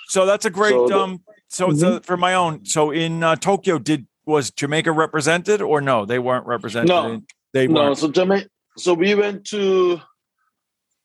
[0.08, 0.70] So that's a great.
[0.72, 1.22] So the- um.
[1.50, 2.66] So, so for my own.
[2.66, 6.04] So in uh, Tokyo, did was Jamaica represented or no?
[6.04, 6.88] They weren't represented.
[6.90, 7.12] No.
[7.12, 7.98] in- they No, weren't.
[7.98, 8.48] so Jamaica.
[8.76, 9.98] So we went to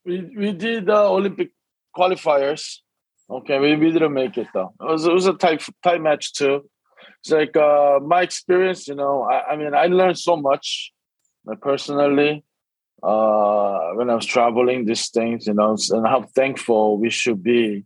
[0.06, 1.52] we we did the Olympic
[1.96, 2.80] qualifiers.
[3.30, 4.74] Okay, we, we didn't make it though.
[4.82, 6.70] It was it was a tight tight match too.
[7.22, 8.88] It's like uh, my experience.
[8.90, 10.92] You know, I, I mean, I learned so much
[11.46, 12.44] like, personally
[13.04, 15.48] uh, when I was traveling these things.
[15.48, 17.86] You know, and how thankful we should be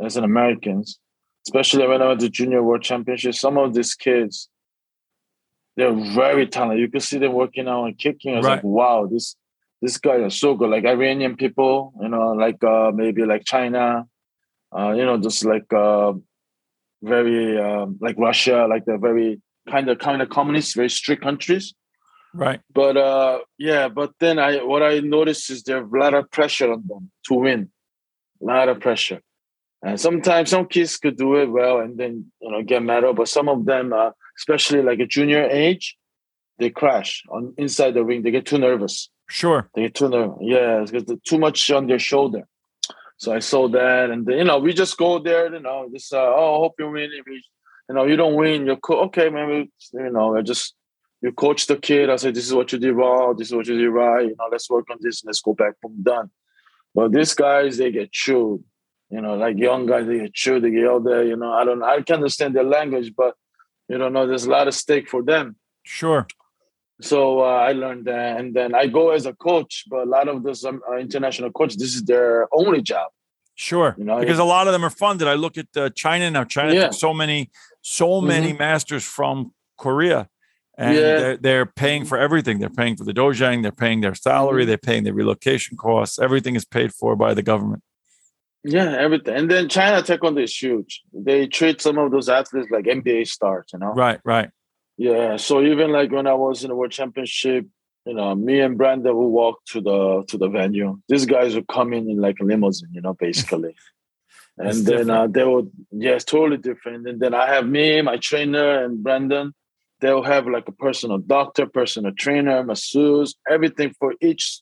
[0.00, 0.98] as an Americans,
[1.46, 3.34] especially when I went to Junior World Championship.
[3.34, 4.48] Some of these kids
[5.78, 6.80] they're very talented.
[6.80, 8.34] You can see them working out and kicking.
[8.34, 8.54] I was Right.
[8.56, 9.36] like, wow, this
[9.80, 10.70] this guy is so good.
[10.70, 14.04] Like Iranian people, you know, like uh, maybe like China,
[14.76, 16.14] uh, you know, just like uh,
[17.00, 19.40] very um, like Russia, like they're very
[19.70, 21.74] kind of kind of communist, very strict countries.
[22.34, 22.60] Right.
[22.72, 26.72] But uh, yeah, but then I what I noticed is there's a lot of pressure
[26.72, 27.70] on them to win,
[28.42, 29.20] a lot of pressure.
[29.80, 33.28] And sometimes some kids could do it well and then you know get medal, but
[33.28, 35.96] some of them, uh, especially like a junior age,
[36.58, 38.22] they crash on inside the ring.
[38.22, 39.08] They get too nervous.
[39.28, 39.70] Sure.
[39.74, 40.38] They get too nervous.
[40.40, 42.46] Yeah, because too much on their shoulder.
[43.18, 45.52] So I saw that, and then, you know, we just go there.
[45.52, 47.10] You know, just uh, oh, hope you win.
[47.12, 47.40] If you,
[47.88, 49.00] you know, you don't win, you're cool.
[49.06, 50.74] okay, maybe you know, I just
[51.20, 52.10] you coach the kid.
[52.10, 53.36] I say, this is what you did wrong.
[53.36, 54.26] This is what you did right.
[54.26, 55.24] You know, let's work on this.
[55.24, 55.74] Let's go back.
[55.82, 56.30] Boom, done.
[56.94, 58.62] But these guys, they get chewed.
[59.10, 60.62] You know, like young guys, they get chewed.
[60.62, 61.24] They get out there.
[61.24, 61.82] You know, I don't.
[61.82, 63.34] I can understand their language, but
[63.88, 64.26] you don't know.
[64.26, 65.56] There's a lot of stake for them.
[65.82, 66.26] Sure.
[67.00, 69.84] So uh, I learned that, and then I go as a coach.
[69.88, 73.10] But a lot of those um, uh, international coach, this is their only job.
[73.54, 73.94] Sure.
[73.98, 75.26] You know, because a lot of them are funded.
[75.26, 76.44] I look at uh, China now.
[76.44, 76.90] China Yeah.
[76.90, 77.50] so many,
[77.82, 80.28] so many masters from Korea,
[80.78, 81.00] and Yeah.
[81.00, 82.60] they're, they're paying for everything.
[82.60, 83.62] They're paying for the dojang.
[83.62, 84.62] They're paying their salary.
[84.62, 84.66] Mhm.
[84.68, 86.18] They're paying their relocation costs.
[86.18, 87.82] Everything is paid for by the government.
[88.64, 89.34] Yeah, everything.
[89.38, 91.02] And then China Taekwondo is huge.
[91.12, 93.66] They treat some of those athletes like NBA stars.
[93.72, 93.92] You know.
[93.92, 94.20] Right.
[94.24, 94.50] Right.
[94.96, 95.36] Yeah.
[95.36, 97.66] So even like when I was in the World Championship,
[98.06, 100.98] you know, me and Brandon would walk to the to the venue.
[101.08, 103.74] These guys would come in in like a limousine, you know, basically.
[104.60, 107.06] And then uh, they would, yes, totally different.
[107.06, 109.54] And then I have me, my trainer, and Brandon.
[110.00, 114.60] They'll have like a personal doctor, personal trainer, masseuse, everything for each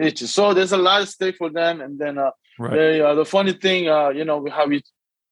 [0.00, 0.20] each.
[0.20, 1.80] So there's a lot of stake for them.
[1.80, 2.72] And then uh, Right.
[2.72, 4.82] they, uh, the funny thing, uh, you know, how we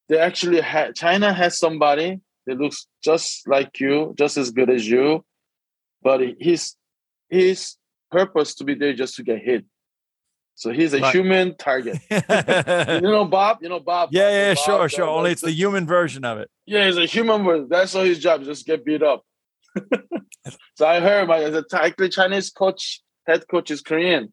[0.08, 4.86] they actually had China has somebody that looks just like you, just as good as
[4.88, 5.24] you,
[6.02, 6.74] but his
[7.30, 7.76] his
[8.10, 9.64] purpose to be there just to get hit.
[10.56, 11.14] So he's a Right.
[11.14, 11.98] human target.
[12.10, 13.58] you know, Bob.
[13.62, 14.10] You know, Bob.
[14.12, 14.30] yeah.
[14.30, 14.54] Yeah.
[14.54, 14.78] Bob, Sure.
[14.78, 15.06] Bob, Sure.
[15.06, 16.50] Bob, Only it's the human version of it.
[16.66, 17.44] yeah, he's a human.
[17.44, 18.44] But that's all his job.
[18.44, 19.22] Just get beat up.
[20.76, 24.32] So I heard my the actually Chinese coach, head coach is Korean.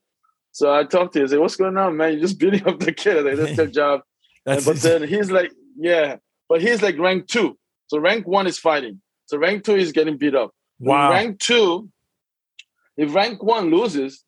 [0.51, 1.25] So I talked to him.
[1.25, 2.11] I said, "What's going on, man?
[2.13, 4.01] You're just beating up the kid." Said, That's their job.
[4.45, 6.17] That's but then he's like, yeah,
[6.49, 7.57] but he's like rank two.
[7.87, 9.01] So rank one is fighting.
[9.27, 10.51] So rank two is getting beat up.
[10.79, 11.11] wow.
[11.11, 11.89] Rank two,
[12.97, 14.23] if rank one loses,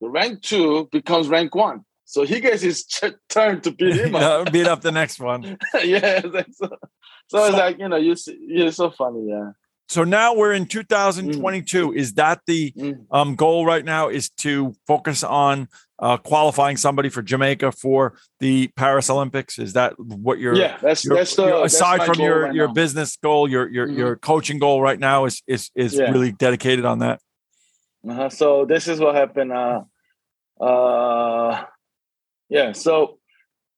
[0.00, 1.84] the rank two becomes rank one.
[2.04, 4.46] So he gets his ch- turn to beat him up.
[4.46, 5.58] Yeah, beat up the next one.
[5.82, 6.20] yeah.
[6.24, 6.68] like So,
[7.28, 9.26] so it's like, you know, you see, yeah, it's so funny.
[9.28, 9.50] Yeah.
[9.88, 11.92] So now we're in 2022.
[11.94, 13.06] Is that the Mm.
[13.10, 14.08] um, goal right now?
[14.08, 15.68] Is to focus on
[15.98, 19.58] uh, qualifying somebody for Jamaica for the Paris Olympics?
[19.58, 20.54] Is that what you're?
[20.56, 20.76] yeah.
[20.82, 22.72] That's, your- that's the, your- that's aside my from your right your now.
[22.74, 23.96] business goal, your your Mhm.
[23.96, 26.10] your coaching goal right now is is is Yeah.
[26.10, 27.20] really dedicated on that.
[28.08, 28.28] Uh-huh.
[28.28, 29.52] So this is what happened.
[29.52, 29.82] Uh,
[30.60, 31.64] uh,
[32.48, 32.72] yeah.
[32.72, 33.18] So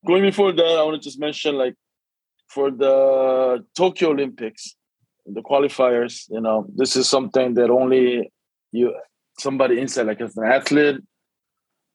[0.07, 1.75] going before that, I want to just mention like
[2.49, 4.75] for the Tokyo Olympics,
[5.33, 6.25] the qualifiers.
[6.31, 8.31] You know, this is something that only
[8.73, 8.95] you,
[9.39, 11.01] somebody inside, like as an athlete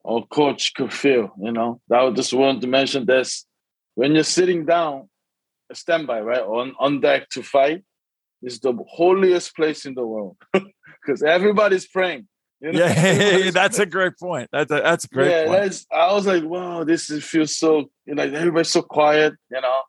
[0.03, 1.31] or coach, could feel.
[1.41, 3.45] You know, that I just want to mention this:
[3.95, 5.09] when you're sitting down,
[5.73, 7.83] standby, right, on on deck to fight,
[8.41, 12.27] is the holiest place in the world because everybody's praying.
[12.59, 12.85] You know?
[12.85, 14.49] Yeah, that's a great point.
[14.51, 15.85] That's a that's a great yeah, that's.
[15.91, 17.89] I was like, wow, this is, feels so.
[18.05, 19.33] You know, everybody's so quiet.
[19.51, 19.81] You know,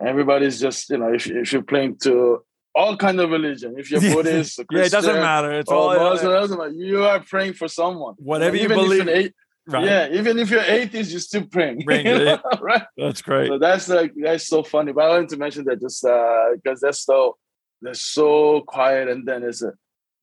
[0.00, 2.42] everybody's just you know, if if you're playing to
[2.74, 5.52] all kind of religion, if you're Buddhist, or yeah, it doesn't matter.
[5.58, 6.70] It's all Muslim, doesn't matter.
[6.70, 8.14] You are praying for someone.
[8.18, 9.32] Whatever you even if believe.
[9.66, 9.84] right.
[9.84, 11.82] Yeah, even if you're atheist, you're still praying.
[11.88, 12.82] You know, right?
[12.96, 13.48] That's great.
[13.48, 14.92] So that's like that's so funny.
[14.92, 17.36] But I wanted to mention that just uh, because that's so
[17.82, 19.72] they're so quiet, and then it's a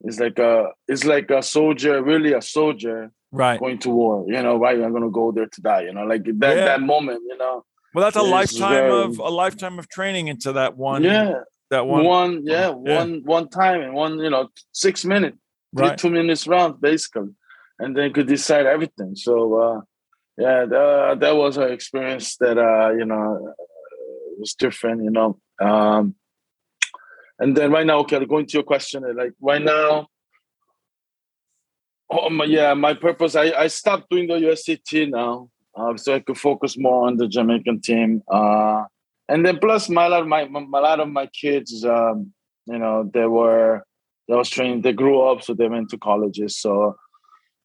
[0.02, 4.26] it's like a it's like a soldier, really a soldier right going to war.
[4.28, 4.82] You know, right?
[4.82, 5.82] I'm gonna go there to die.
[5.82, 6.66] You know, like that Yeah.
[6.66, 7.22] that moment.
[7.28, 11.04] You know, well that's a lifetime very- of a lifetime of training into that one
[11.04, 11.34] yeah,
[11.70, 12.98] that one, one, yeah, Yeah.
[12.98, 15.38] one one time and one you know six minutes,
[15.76, 17.30] three right two minutes round basically,
[17.80, 19.16] and then could decide everything.
[19.16, 19.82] So uh,
[20.38, 23.54] yeah, that, that was an experience that uh, you know uh,
[24.40, 25.04] was different.
[25.04, 26.16] You know, um,
[27.40, 30.08] and then right now, okay, going to your question, like right now.
[32.10, 33.36] Oh my, yeah, my purpose.
[33.36, 37.28] I, I stopped doing the USCT now, uh, so I could focus more on the
[37.28, 38.24] Jamaican team.
[38.32, 38.86] Uh,
[39.30, 42.34] and then plus my lot of my, my a lot of my kids, um,
[42.66, 43.84] you know, they were
[44.28, 44.84] they was trained.
[44.84, 46.58] They grew up, so they went to colleges.
[46.58, 46.98] So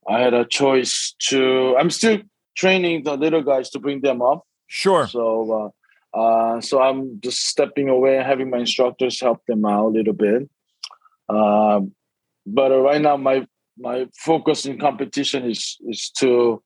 [0.08, 1.76] I had a choice to.
[1.78, 2.18] I'm still
[2.56, 4.44] training the little guys to bring them up.
[4.66, 5.72] sure So,
[6.14, 9.88] uh, uh, so I'm just stepping away, and having my instructors help them out a
[9.88, 10.48] little bit.
[11.28, 11.94] Um,
[12.46, 13.46] but right now, my
[13.78, 16.62] my focus in competition is is to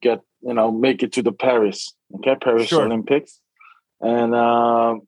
[0.00, 2.84] get you know make it to the Paris, okay, Paris Sure.
[2.84, 3.40] Olympics,
[4.02, 5.02] and um,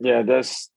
[0.00, 0.70] yeah, that's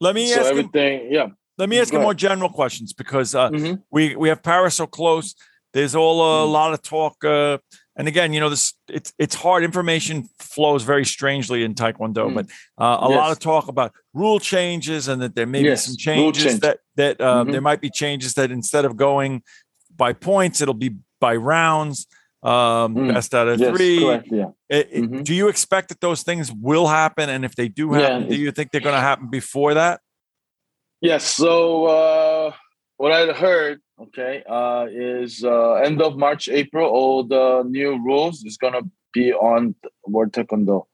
[0.00, 1.08] let me so ask everything.
[1.10, 3.82] Yeah, let me ask you more general questions because uh Mhm.
[3.90, 5.34] we we have Paris so close.
[5.74, 6.52] There's all a Mm.
[6.52, 7.58] lot of talk, uh,
[7.94, 9.62] and again, you know, this it's it's hard.
[9.64, 12.34] Information flows very strangely in Taekwondo, Mm.
[12.34, 12.46] but
[12.78, 15.96] uh, a lot of talk about rule changes and that there may Yes, be some
[15.98, 16.60] changes change.
[16.60, 17.52] that that uh, Mhm.
[17.52, 19.42] there might be changes that instead of going
[19.94, 22.06] by points, it'll be by rounds,
[22.42, 23.14] um, Mm.
[23.14, 23.98] best out of yes, three.
[23.98, 24.28] correct.
[24.30, 24.50] Yeah.
[24.68, 25.24] It- it- Mhm.
[25.24, 27.28] Do you expect that those things will happen?
[27.28, 30.00] And if they do Yeah, happen, do you think they're going to happen before that?
[31.00, 31.24] Yes.
[31.24, 32.52] So uh,
[32.96, 38.44] what I heard, okay, uh, is uh, end of March, April, all the new rules
[38.44, 39.74] is gonna be on
[40.06, 40.86] World Taekwondo.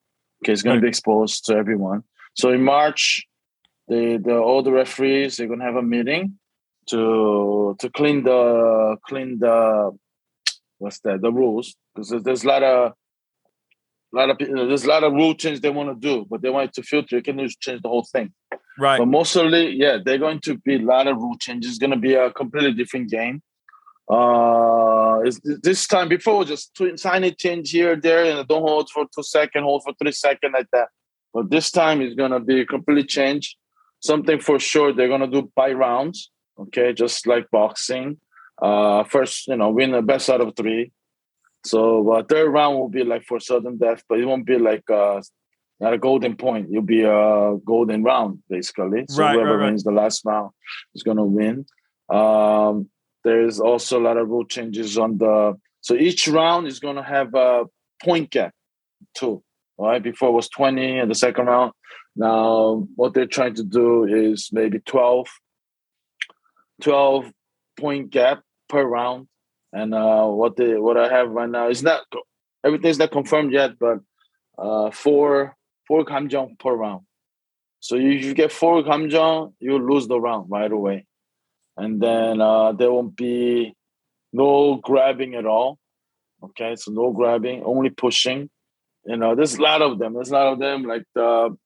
[0.43, 2.05] Okay, it's gonna be exposed to everyone.
[2.35, 3.27] So in March,
[3.89, 6.39] the the all the referees they're gonna have a meeting
[6.87, 9.93] to to clean the clean the
[10.85, 12.93] what's that the rules because there's, there's a lot of
[14.13, 16.43] a lot of people there's a lot of rule change they want to do, but
[16.43, 17.17] they want it to filter.
[17.17, 18.33] You can just change the whole thing.
[18.79, 18.99] Right.
[18.99, 21.73] But mostly, yeah, they're going to be a lot of rule changes.
[21.73, 23.43] It's going to be a completely different game.
[24.09, 25.21] Uh,
[25.63, 29.63] this time before just tw- tiny change here, there, and don't hold for two second,
[29.65, 30.89] hold for three second like that.
[31.33, 33.57] But this time it's going to be a completely changed.
[34.01, 36.31] Something for sure they're going to do by rounds.
[36.59, 38.19] Okay, just like boxing.
[38.61, 40.93] Uh, first, you know, win the best out of three.
[41.65, 44.89] So uh, third round will be like for sudden death, but it won't be like
[44.91, 45.23] uh,
[45.81, 46.69] not a golden point.
[46.71, 49.05] It'll be a golden round, basically.
[49.09, 49.67] So Right, whoever right, right.
[49.67, 50.51] wins the last round
[50.95, 51.67] is gonna win.
[52.09, 52.91] Um,
[53.25, 57.35] there's also a lot of rule changes on the so each round is gonna have
[57.35, 57.65] a
[58.03, 58.55] point gap
[59.15, 59.43] too.
[59.79, 61.73] Right Before it was 20 in the second round.
[62.15, 65.27] Now what they're trying to do is maybe 12,
[66.83, 67.33] 12
[67.77, 69.29] point gap per round.
[69.73, 72.03] And uh, what they what I have right now is not
[72.65, 73.99] everything's not confirmed yet, but
[74.59, 75.57] uh, four
[75.89, 77.03] four kamjong per round.
[77.81, 81.07] So if you get four kamjong, you lose the round right away,
[81.77, 83.75] and then uh, there won't be
[84.33, 85.79] no grabbing at all.
[86.43, 88.51] Okay, so no grabbing, only pushing.
[89.07, 90.15] You know, there's a lot of them.
[90.15, 90.85] There's a lot of them.
[90.85, 91.57] Like the,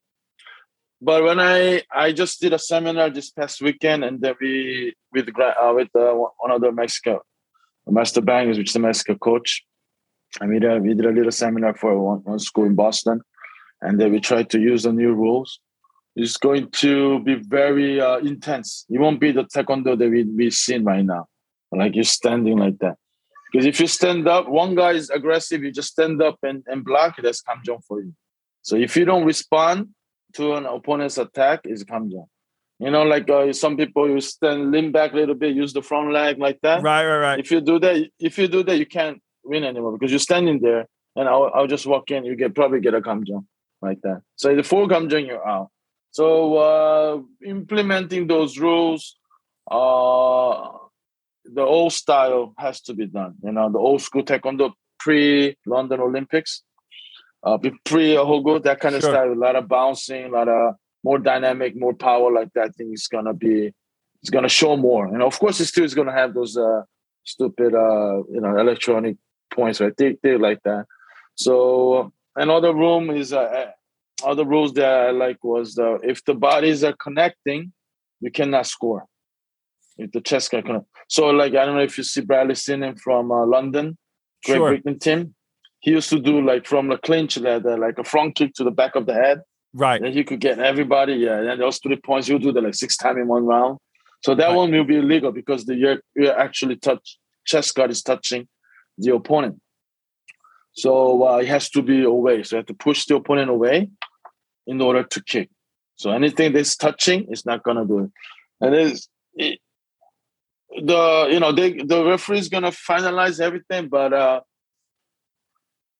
[1.00, 5.28] but when I I just did a seminar this past weekend, and then we with
[5.28, 7.22] uh, with uh, one of the Mexico
[7.86, 9.64] master bangers, which is the Mexico coach,
[10.40, 13.20] and we did we did a little seminar for one, one school in Boston,
[13.80, 15.60] and then we tried to use the new rules.
[16.16, 18.84] It's going to be very uh, intense.
[18.90, 21.26] It won't be the taekwondo that we we seen right now,
[21.70, 22.96] like you're standing like that.
[23.50, 26.84] Because if you stand up, one guy is aggressive, you just stand up and, and
[26.84, 28.12] block, that's kamjong for you.
[28.60, 29.88] So if you don't respond
[30.34, 32.26] to an opponent's attack, is kamjong.
[32.78, 35.82] You know, like uh, some people you stand, lean back a little bit, use the
[35.82, 36.82] front leg like that.
[36.82, 37.40] Right, right, right.
[37.40, 40.60] If you do that, if you do that, you can't win anymore because you're standing
[40.60, 40.86] there,
[41.16, 42.24] and I'll, I'll just walk in.
[42.24, 43.46] You get probably get a kamjong
[43.82, 44.22] like that.
[44.36, 45.70] So the four kamjong, you're out.
[46.10, 49.16] So uh, implementing those rules,
[49.70, 50.68] uh,
[51.44, 53.34] the old style has to be done.
[53.42, 56.62] You know, the old school taekwondo pre London Olympics,
[57.42, 59.10] uh, be pre Hogo, that kind of Sure.
[59.12, 59.32] style.
[59.32, 60.74] A lot of bouncing, a lot of
[61.04, 62.66] more dynamic, more power like that.
[62.66, 63.72] I think it's gonna be,
[64.22, 65.06] it's gonna show more.
[65.06, 66.82] And of course, it still is gonna have those uh,
[67.24, 69.16] stupid, uh, you know, electronic
[69.52, 69.96] points, right?
[69.96, 70.86] They, they like that.
[71.36, 73.66] So another room is uh,
[74.24, 77.72] other rules that I like was uh, if the bodies are connecting,
[78.20, 79.06] you cannot score.
[79.96, 80.86] If the chest can connect.
[81.08, 83.96] So like I don't know if you see Bradly Sinden from uh, London,
[84.44, 84.68] Great Sure.
[84.70, 85.34] Britain team.
[85.80, 88.64] He used to do like from the clinch that uh, like a front kick to
[88.64, 89.42] the back of the head.
[89.74, 90.00] Right.
[90.02, 91.14] And he could get everybody.
[91.14, 93.78] Yeah, and those three points, he'll do that like six times in one round.
[94.24, 94.56] So that Right.
[94.56, 98.48] one will be illegal because the you're, you're actually touch chest guard is touching
[98.96, 99.60] the opponent.
[100.72, 102.42] So uh, it has to be away.
[102.42, 103.88] So you have to push the opponent away
[104.66, 105.48] in order to kick.
[105.96, 108.10] So anything that's touching is not gonna do it.
[108.60, 109.58] And it's it,
[110.70, 114.40] the you know they the referee is gonna finalize everything, but uh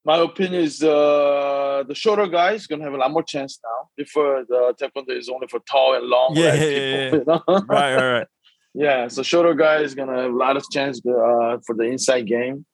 [0.08, 3.80] my opinion is uh the shorter guy is gonna have a lot more chance now.
[4.02, 7.42] Before the taekwondo is only for tall and long Yeah, yeah, people, yeah, you know?
[7.76, 8.26] right, right, right.
[8.86, 12.24] yeah, so shorter guy is gonna have a lot of chance uh, for the inside
[12.36, 12.64] game.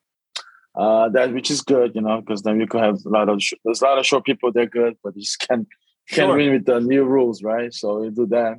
[0.82, 3.36] Uh, that which is good, you know, because then you can have a lot of
[3.46, 4.48] sh- there's a lot of short people.
[4.52, 5.66] They're good, but you just can't
[6.14, 6.36] can't Sure.
[6.36, 7.72] win with the new rules, right?
[7.80, 8.54] So you do that,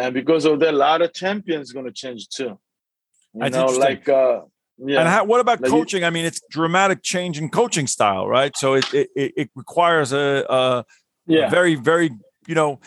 [0.00, 2.52] and because of that, a lot of champions going to change too.
[3.34, 4.40] You That's know, like uh,
[4.84, 6.04] yeah, And how, what about you- coaching?
[6.04, 8.56] I mean, it's dramatic change in coaching style, right?
[8.56, 10.84] So it it, it requires a, a
[11.26, 12.10] yeah, very very
[12.46, 12.80] you know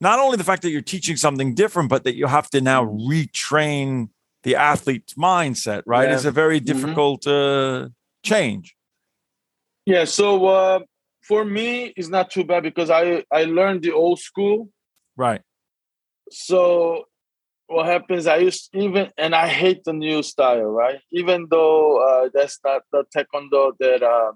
[0.00, 2.84] not only the fact that you're teaching something different, but that you have to now
[2.84, 4.08] retrain
[4.42, 6.08] the athlete's mindset, right?
[6.08, 6.14] Yeah.
[6.16, 6.64] It's a very Mhm.
[6.64, 7.88] difficult uh,
[8.24, 8.74] change.
[9.86, 10.04] yeah.
[10.04, 10.78] So uh,
[11.22, 14.68] for me, it's not too bad because I I learned the old school.
[15.16, 15.42] Right.
[16.30, 17.04] so
[17.72, 22.28] what happens i used even and i hate the new style right even though uh
[22.34, 24.32] that's not the taekwondo that uh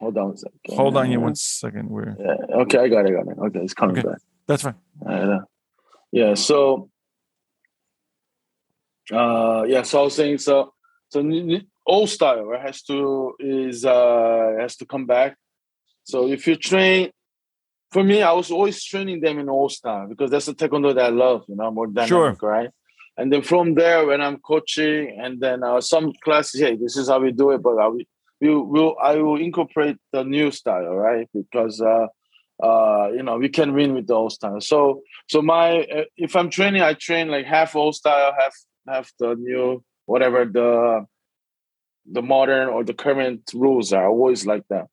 [0.00, 1.88] hold on a second Hold on, you one second.
[1.90, 4.08] We're yeah, okay i got it got it okay it's coming Okay.
[4.08, 4.74] back that's fine.
[5.06, 5.40] uh,
[6.12, 6.88] yeah so
[9.12, 10.72] uh yeah so i was saying so
[11.08, 11.18] so
[11.86, 15.36] old style right has to is uh has to come back
[16.04, 17.10] so if you train
[17.92, 21.06] for me i was always training them in old style because that's the taekwondo that
[21.06, 22.50] i love you know more dynamic Sure.
[22.56, 22.70] right?
[23.16, 27.08] And then from there when i'm coaching and then uh, some classes hey this is
[27.08, 28.04] how we do it but i will
[28.40, 31.28] we will i will incorporate the new style right?
[31.34, 32.06] Because uh
[32.62, 36.36] uh you know we can win with the old style so so my uh, if
[36.36, 38.54] i'm training i train like half old style half
[38.86, 41.04] half the new whatever the
[42.10, 44.06] the modern or the current rules are.
[44.08, 44.86] Always like that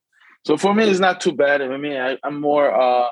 [0.47, 3.07] so for me it's not too bad i mean I, i'm more uh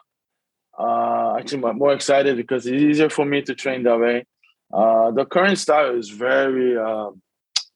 [0.86, 4.18] uh actually more- more excited because it's easier for me to train that way
[4.80, 7.10] uh the current style is very uh,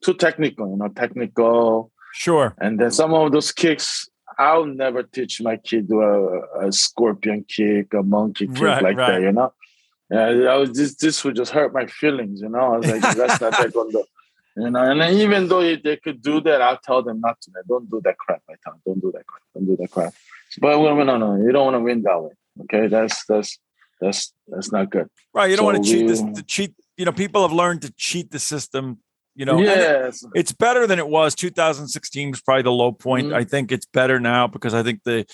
[0.04, 1.92] too technical you know technical
[2.26, 2.48] Sure.
[2.64, 7.94] and then some of those kicks, I'll never teach my kid a, a scorpion kick,
[7.94, 9.12] a monkey kick Right, like right.
[9.12, 9.54] that, you know?
[10.10, 12.66] Yeah, I was this this would just hurt my feelings, you know.
[12.74, 14.02] I was like, that's not taekwondo.
[14.60, 17.52] You know, and even though if they could do that, I'll tell them not to.
[17.54, 17.64] man.
[17.68, 18.42] Don't do that crap.
[18.50, 19.42] I tell them, don't do that crap.
[19.54, 20.14] Don't do that crap.
[20.60, 22.32] But no, no, no, you don't want to win that way.
[22.64, 23.58] Okay, that's that's
[24.02, 25.08] that's that's not good.
[25.34, 25.50] Right.
[25.52, 26.74] You don't So want to cheat this to cheat.
[26.98, 29.00] You know, people have learned to cheat the system.
[29.36, 31.34] You know, and it- yes, it's better than it was.
[31.36, 33.28] 2016 was probably the low point.
[33.28, 33.36] Mhm.
[33.36, 35.26] I think it's better now because I think the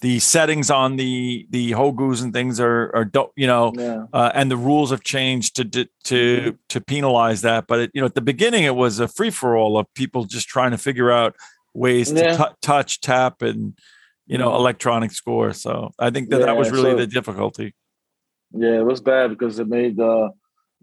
[0.00, 4.50] the settings on the the hogus and things are are you know yeah, uh, and
[4.50, 7.66] the rules have changed to to to, to penalize that.
[7.66, 10.24] But it, you know, at the beginning, it was a free for all of people
[10.24, 11.36] just trying to figure out
[11.74, 12.32] ways Yeah.
[12.32, 13.78] to tou- touch, tap, and
[14.26, 14.56] you know, Mhm.
[14.56, 15.52] electronic score.
[15.52, 17.74] So I think that that was really so- the difficulty.
[18.52, 20.28] yeah, it was bad because it made uh,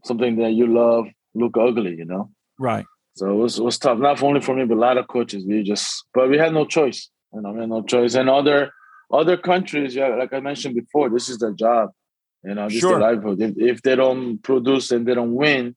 [0.05, 2.29] something that you love look ugly, you know.
[2.59, 2.85] Right.
[3.15, 5.43] So it was, it was tough, not only for me, but a lot of coaches.
[5.45, 7.09] We just, but we had no choice.
[7.33, 8.13] You know, we had no choice.
[8.15, 8.71] And other
[9.11, 11.91] other countries, yeah, like I mentioned before, this is their job.
[12.43, 12.93] You know, this Sure.
[12.93, 13.41] is their livelihood.
[13.41, 15.75] If, if they don't produce and they don't win,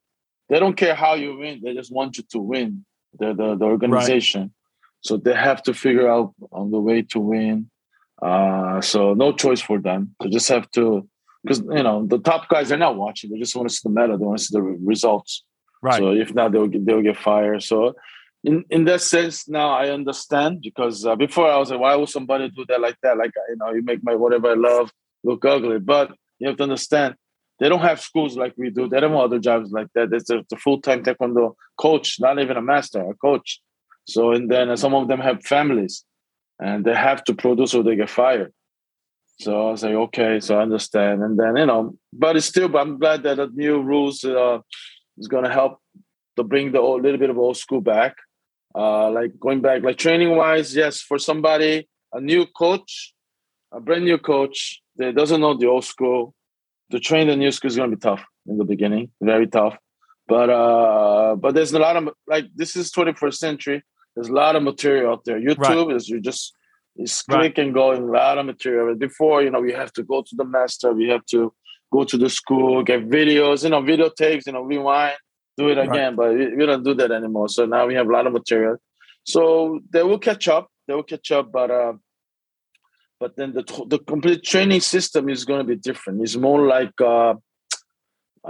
[0.48, 1.60] they don't care how you win.
[1.62, 2.84] They just want you to win.
[3.18, 4.52] The the, the organization.
[5.00, 7.70] So they have to figure out on the way to win.
[8.20, 10.14] Uh, so no choice for them.
[10.20, 11.08] They just have to,
[11.42, 13.30] because you know the top guys are not watching.
[13.30, 14.18] They just want to see the medal.
[14.18, 15.44] They want to see the results.
[15.82, 15.98] Right.
[15.98, 17.62] So if not, they'll get, they'll get fired.
[17.62, 17.94] So
[18.44, 22.08] in in that sense, now I understand because uh, before I was like, why would
[22.08, 23.16] somebody do that like that?
[23.18, 24.90] Like you know, you make my whatever I love
[25.22, 25.78] look ugly.
[25.78, 27.16] But you have to understand,
[27.58, 28.88] they don't have schools like we do.
[28.88, 30.12] They don't have other jobs like that.
[30.12, 33.60] It's a, full time taekwondo coach, not even a master, a coach.
[34.06, 36.04] So and then some of them have families,
[36.58, 38.52] and they have to produce or they get fired.
[39.40, 41.22] So I was like, okay, so I understand.
[41.22, 42.68] And then you know, but it's still.
[42.68, 44.24] But I'm glad that the new rules.
[44.24, 44.60] Uh,
[45.20, 45.78] is going to help
[46.36, 48.16] to bring the old, little bit of old school back.
[48.74, 53.14] Uh, like going back, like training wise, yes, for somebody, a new coach,
[53.72, 56.34] a brand new coach that doesn't know the old school,
[56.90, 59.76] to train the new school is going to be tough in the beginning, very tough.
[60.28, 63.82] But uh, but there's a lot of like this is 21st century.
[64.14, 65.40] There's a lot of material out there.
[65.40, 66.54] YouTube is you just
[66.96, 67.38] it's Right.
[67.38, 68.94] click and going, a lot of material.
[68.94, 70.92] Before you know, we have to go to the master.
[70.92, 71.52] We have to
[71.92, 75.16] go to the school, get videos, you know, videotapes, you know, rewind,
[75.60, 75.90] do it Right.
[75.90, 76.12] again.
[76.20, 77.48] But we, we don't do that anymore.
[77.56, 78.76] So now we have a lot of material.
[79.34, 79.42] So
[79.92, 80.64] they will catch up.
[80.86, 81.94] They will catch up, but uh,
[83.22, 86.22] but then the the complete training system is going to be different.
[86.24, 87.34] It's more like uh,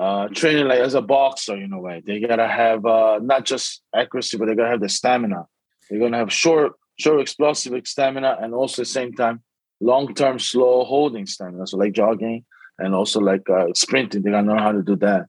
[0.02, 1.96] uh, training like as a boxer in a way.
[2.06, 5.40] They gotta have uh, not just accuracy, but they gotta have the stamina.
[5.88, 9.36] They're gonna have short, short explosive stamina, and also at the same time
[9.80, 11.66] long term slow holding stamina.
[11.66, 12.44] So like jogging
[12.78, 14.22] and also like uh, sprinting.
[14.22, 15.22] They gotta know how to do that.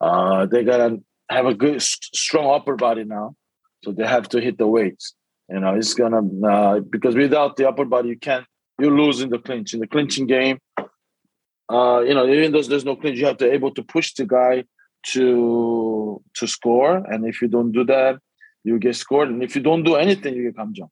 [0.00, 1.00] Uh, they gotta
[1.32, 3.34] have a good, strong upper body now,
[3.82, 5.14] so they have to hit the weights.
[5.48, 8.46] You know, it's gonna uh, because without the upper body, you can't.
[8.78, 9.74] You lose in the clinch.
[9.74, 10.58] In the clinching game,
[11.68, 14.26] uh, you know, even though there's no clinch, you have to able to push the
[14.26, 14.64] guy
[15.12, 16.96] to to score.
[16.96, 18.18] And if you don't do that,
[18.64, 19.28] you get scored.
[19.28, 20.90] And if you don't do anything, you get kamjong.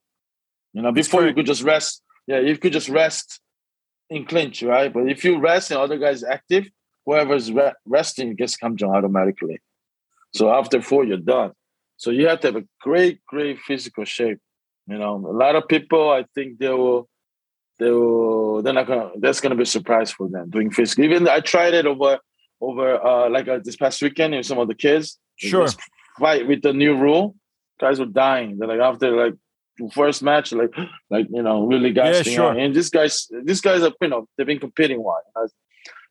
[0.73, 2.03] You know, before you could just rest.
[2.27, 3.41] Yeah, you could just rest
[4.09, 4.93] in clinch, right?
[4.93, 6.71] But if you rest and other guys active,
[7.05, 9.61] whoever's re- resting gets kamjong automatically.
[10.33, 11.53] So after four, you're done.
[11.97, 14.39] So you have to have a great, great physical shape.
[14.87, 17.09] You know, a lot of people, I think they will,
[17.79, 19.11] they will, they're not gonna.
[19.19, 21.05] That's gonna be a surprise for them doing physical.
[21.05, 22.19] Even I tried it over,
[22.61, 25.19] over uh like uh, this past weekend with some of the kids.
[25.37, 25.69] Sure.
[26.19, 27.37] Fight with the new rule,
[27.81, 28.59] guys were dying.
[28.59, 29.35] They're like after like
[29.93, 30.75] first match, like
[31.11, 32.33] like you know, really gasping.
[32.33, 32.51] Yeah, sure.
[32.51, 32.59] Out.
[32.59, 35.03] And this guys, these guys are you know they've been competing.
[35.03, 35.21] Why?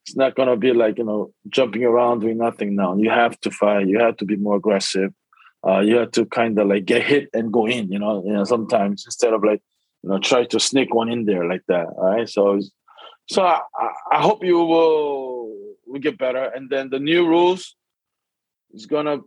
[0.09, 2.95] It's not gonna be like you know jumping around doing nothing now.
[2.97, 3.87] You have to fight.
[3.87, 5.13] You have to be more aggressive.
[5.63, 7.91] Uh, you have to kind of like get hit and go in.
[7.91, 9.61] You know, you know sometimes instead of like
[10.01, 11.85] you know try to sneak one in there like that.
[11.85, 12.59] All right, so
[13.27, 13.61] so I,
[14.11, 15.53] I hope you will
[15.85, 16.45] will get better.
[16.55, 17.75] And then the new rules
[18.73, 19.19] is gonna.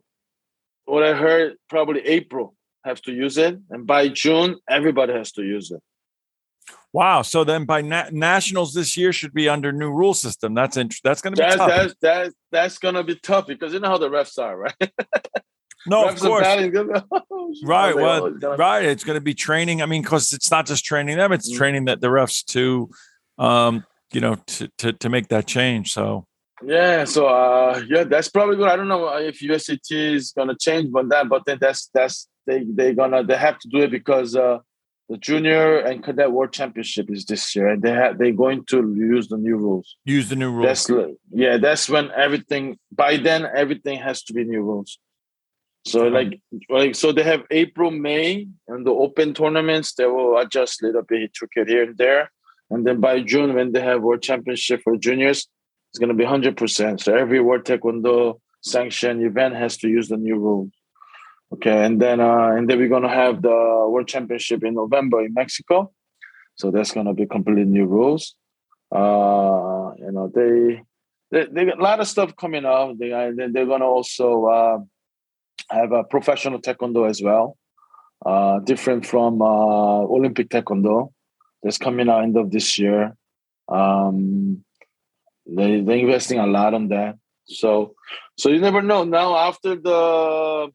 [0.86, 5.44] What I heard, probably April have to use it, and by June, everybody has to
[5.44, 5.80] use it.
[6.92, 7.22] Wow!
[7.22, 10.52] So then, by na- nationals this year should be under new rule system.
[10.54, 11.68] That's int- That's going to be that's, tough.
[11.68, 14.74] That's that's that's going to be tough because you know how the refs are, right?
[15.86, 16.42] no, of Refs are course.
[16.42, 16.72] batting.
[17.64, 17.94] Right.
[17.94, 18.84] Like, Well, oh, right.
[18.84, 19.82] It's going to be training.
[19.82, 21.56] I mean, because it's not just training them; it's Mm.
[21.56, 22.90] training that the refs to,
[23.38, 25.92] um, you know, to to to make that change.
[25.92, 26.26] So
[26.64, 28.68] Yeah, so uh, yeah, that's probably good.
[28.68, 32.64] I don't know if USCT is gonna change, but that, but then that's that's they
[32.64, 34.58] they gonna they have to do it because uh,
[35.12, 38.78] the junior and cadet world championship is this year, and they have they're going to
[38.96, 39.88] use the new rules.
[40.06, 40.66] use the new rules.
[40.66, 40.90] That's
[41.44, 44.90] yeah, that's when everything by then everything has to be new rules.
[45.92, 46.14] So Okay.
[46.18, 46.32] like
[46.76, 51.02] like so they have April, May, and the open tournaments they will adjust a little
[51.02, 52.22] bit, tweak it here and there,
[52.70, 55.40] and then by June when they have world championship for juniors,
[55.90, 56.94] it's gonna be hundred percent.
[57.04, 60.72] So every world taekwondo sanctioned event has to use the new rules.
[61.52, 65.34] Okay, and then uh, and then we're gonna have the world championship in November in
[65.34, 65.92] Mexico.
[66.54, 68.34] So that's gonna be completely new rules.
[68.90, 70.82] Uh, you know, they
[71.30, 72.96] they, they got a lot of stuff coming up.
[72.98, 74.78] They they're gonna also uh,
[75.70, 77.58] have a professional taekwondo as well,
[78.24, 81.12] uh, different from uh, Olympic taekwondo.
[81.62, 83.14] That's coming out end of this year.
[83.68, 84.64] Um,
[85.46, 87.16] they they're investing a lot on that.
[87.44, 87.94] So
[88.38, 89.04] so you never know.
[89.04, 90.70] Now after the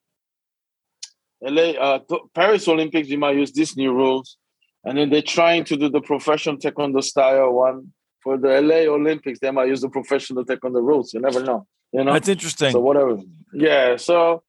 [1.42, 2.00] LA uh,
[2.34, 4.38] Paris Olympics, you might use these new rules,
[4.84, 9.40] and then they're trying to do the professional taekwondo style one for the LA Olympics.
[9.40, 11.14] They might use the professional taekwondo rules.
[11.14, 11.68] You never know.
[11.92, 12.14] You know.
[12.14, 12.72] That's interesting.
[12.72, 13.18] So whatever.
[13.54, 13.98] Yeah.
[13.98, 14.44] So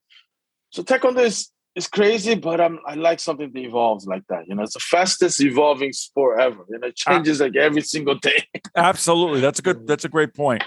[0.71, 4.49] so taekwondo is is crazy, but I'm I like something that evolves like that.
[4.49, 6.65] You know, it's the fastest evolving sport ever.
[6.69, 8.45] You know, it changes like every single day.
[8.77, 9.41] Absolutely.
[9.41, 9.87] That's a good.
[9.87, 10.65] That's a great point.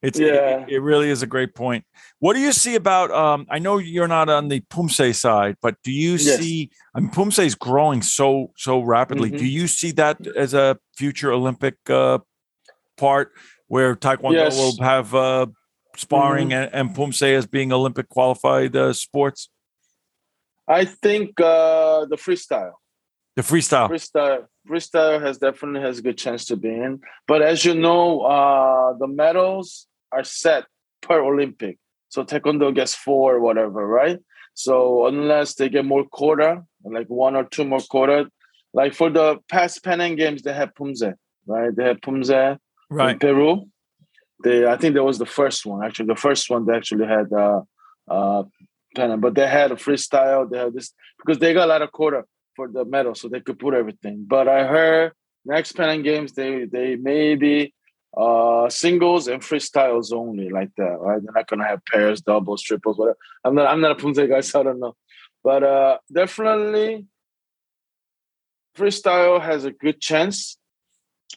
[0.00, 0.62] It's Yeah.
[0.64, 1.84] it, it really is a great point.
[2.20, 3.10] What do you see about?
[3.10, 6.38] Um, I know you're not on the Poomsae side, but do you Yes.
[6.38, 6.70] see?
[6.94, 9.30] I mean, Poomsae is growing so so rapidly.
[9.30, 9.38] Mhm.
[9.38, 12.18] Do you see that as a future Olympic uh,
[12.96, 13.32] part
[13.66, 14.56] where Taekwondo Yes.
[14.56, 15.46] will have uh,
[15.96, 19.50] sparring and, and Poomsae as being Olympic qualified uh, sports?
[20.68, 22.74] I think uh the freestyle.
[23.38, 23.88] The freestyle.
[23.88, 27.00] Freestyle freestyle has definitely has a good chance to be in.
[27.28, 30.64] But as you know, uh the medals are set
[31.02, 31.78] per Olympic.
[32.08, 34.18] So Taekwondo gets four or whatever, right?
[34.54, 38.28] So unless they get more quota, like one or two more quota,
[38.74, 41.14] like for the past Pan Am Games, they had Poomsae,
[41.46, 41.72] right?
[41.76, 42.58] They had Poomsae in
[42.90, 43.20] Right.
[43.20, 43.68] Peru.
[44.42, 45.84] They, I think that was the first one.
[45.84, 47.60] Actually, the first one they actually had uh,
[48.08, 48.42] uh,
[48.96, 50.50] Pan but they had a freestyle.
[50.50, 52.24] They had this because they got a lot of quota
[52.58, 54.26] for the medal, so they could put everything.
[54.28, 55.12] But I heard
[55.44, 57.72] next Pan Am Games they they maybe
[58.24, 61.20] uh singles and freestyles only like that, right?
[61.22, 63.16] They're not gonna have pairs, doubles, triples, whatever.
[63.44, 64.94] I'm not I'm not a Poomsae guy, so I don't know.
[65.44, 67.06] But uh definitely
[68.76, 70.58] freestyle has a good chance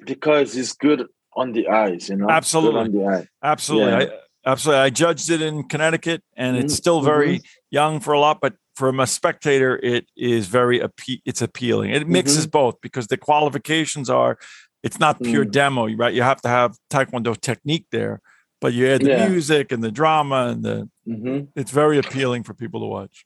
[0.03, 1.05] because it's good
[1.36, 2.30] on the eyes, you know.
[2.30, 2.80] Absolutely.
[2.82, 3.28] on the eye.
[3.43, 3.91] Absolutely.
[3.91, 3.97] Yeah.
[4.45, 4.82] I, absolutely.
[4.82, 8.55] I judged it in Connecticut and it's Mhm, still very young for a lot, but
[8.76, 11.91] from a spectator, it is very, appe- it's appealing.
[11.91, 14.38] It mixes both because the qualifications are,
[14.84, 15.51] it's not pure Mm.
[15.51, 16.13] demo, right?
[16.13, 18.22] You have to have Taekwondo technique there,
[18.59, 19.28] but you add the Yeah.
[19.30, 23.26] music and the drama and the hmm it's very appealing for people to watch.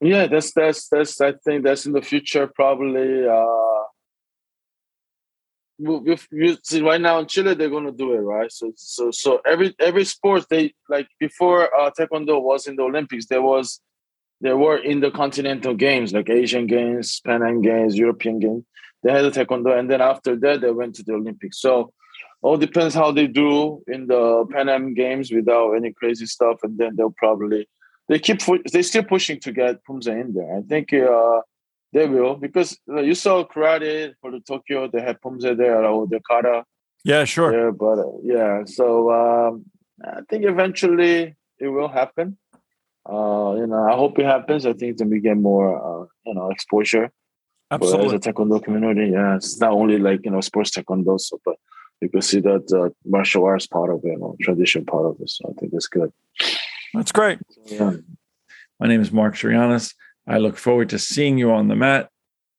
[0.00, 1.20] Yeah, that's that's that's.
[1.20, 3.26] I think that's in the future probably.
[3.26, 3.82] uh
[5.78, 8.50] we, we, we see right now in Chile they're gonna do it right.
[8.52, 13.26] So so so every every sport they like before uh, Taekwondo was in the Olympics
[13.26, 13.80] there was
[14.44, 18.62] there were in the continental games like Asian Games, Pan Am Games, European Games.
[19.02, 21.58] They had the Taekwondo, and then after that they went to the Olympics.
[21.60, 21.92] So
[22.42, 26.76] all depends how they do in the Pan Am Games without any crazy stuff, and
[26.76, 27.66] then they'll probably
[28.08, 28.40] they keep
[28.70, 30.58] they're still pushing to get Poomsae in there.
[30.58, 31.40] I think uh,
[31.94, 34.88] they will because uh, you saw karate for the Tokyo.
[34.88, 36.64] They had Poomsae there or the kata
[37.02, 37.50] Yeah, sure.
[37.50, 38.64] there, but uh, yeah.
[38.66, 39.64] So um,
[40.04, 42.36] I think eventually it will happen.
[43.06, 44.64] Uh, you know, I hope it happens.
[44.66, 47.10] I think then we get more, uh, you know, exposure
[47.70, 48.06] Absolutely.
[48.06, 49.10] as a taekwondo community.
[49.12, 51.56] Yeah, it's not only like you know sports taekwondo, so but
[52.00, 55.16] you can see that uh, martial arts part of it, you know, tradition part of
[55.20, 55.30] it.
[55.30, 56.12] So I think that's good.
[56.94, 57.38] That's great.
[57.66, 57.92] Yeah.
[58.80, 59.94] My name is Mark Shrianis.
[60.26, 62.10] I look forward to seeing you on the mat.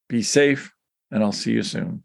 [0.07, 0.71] Be safe,
[1.11, 2.04] and I'll see you soon.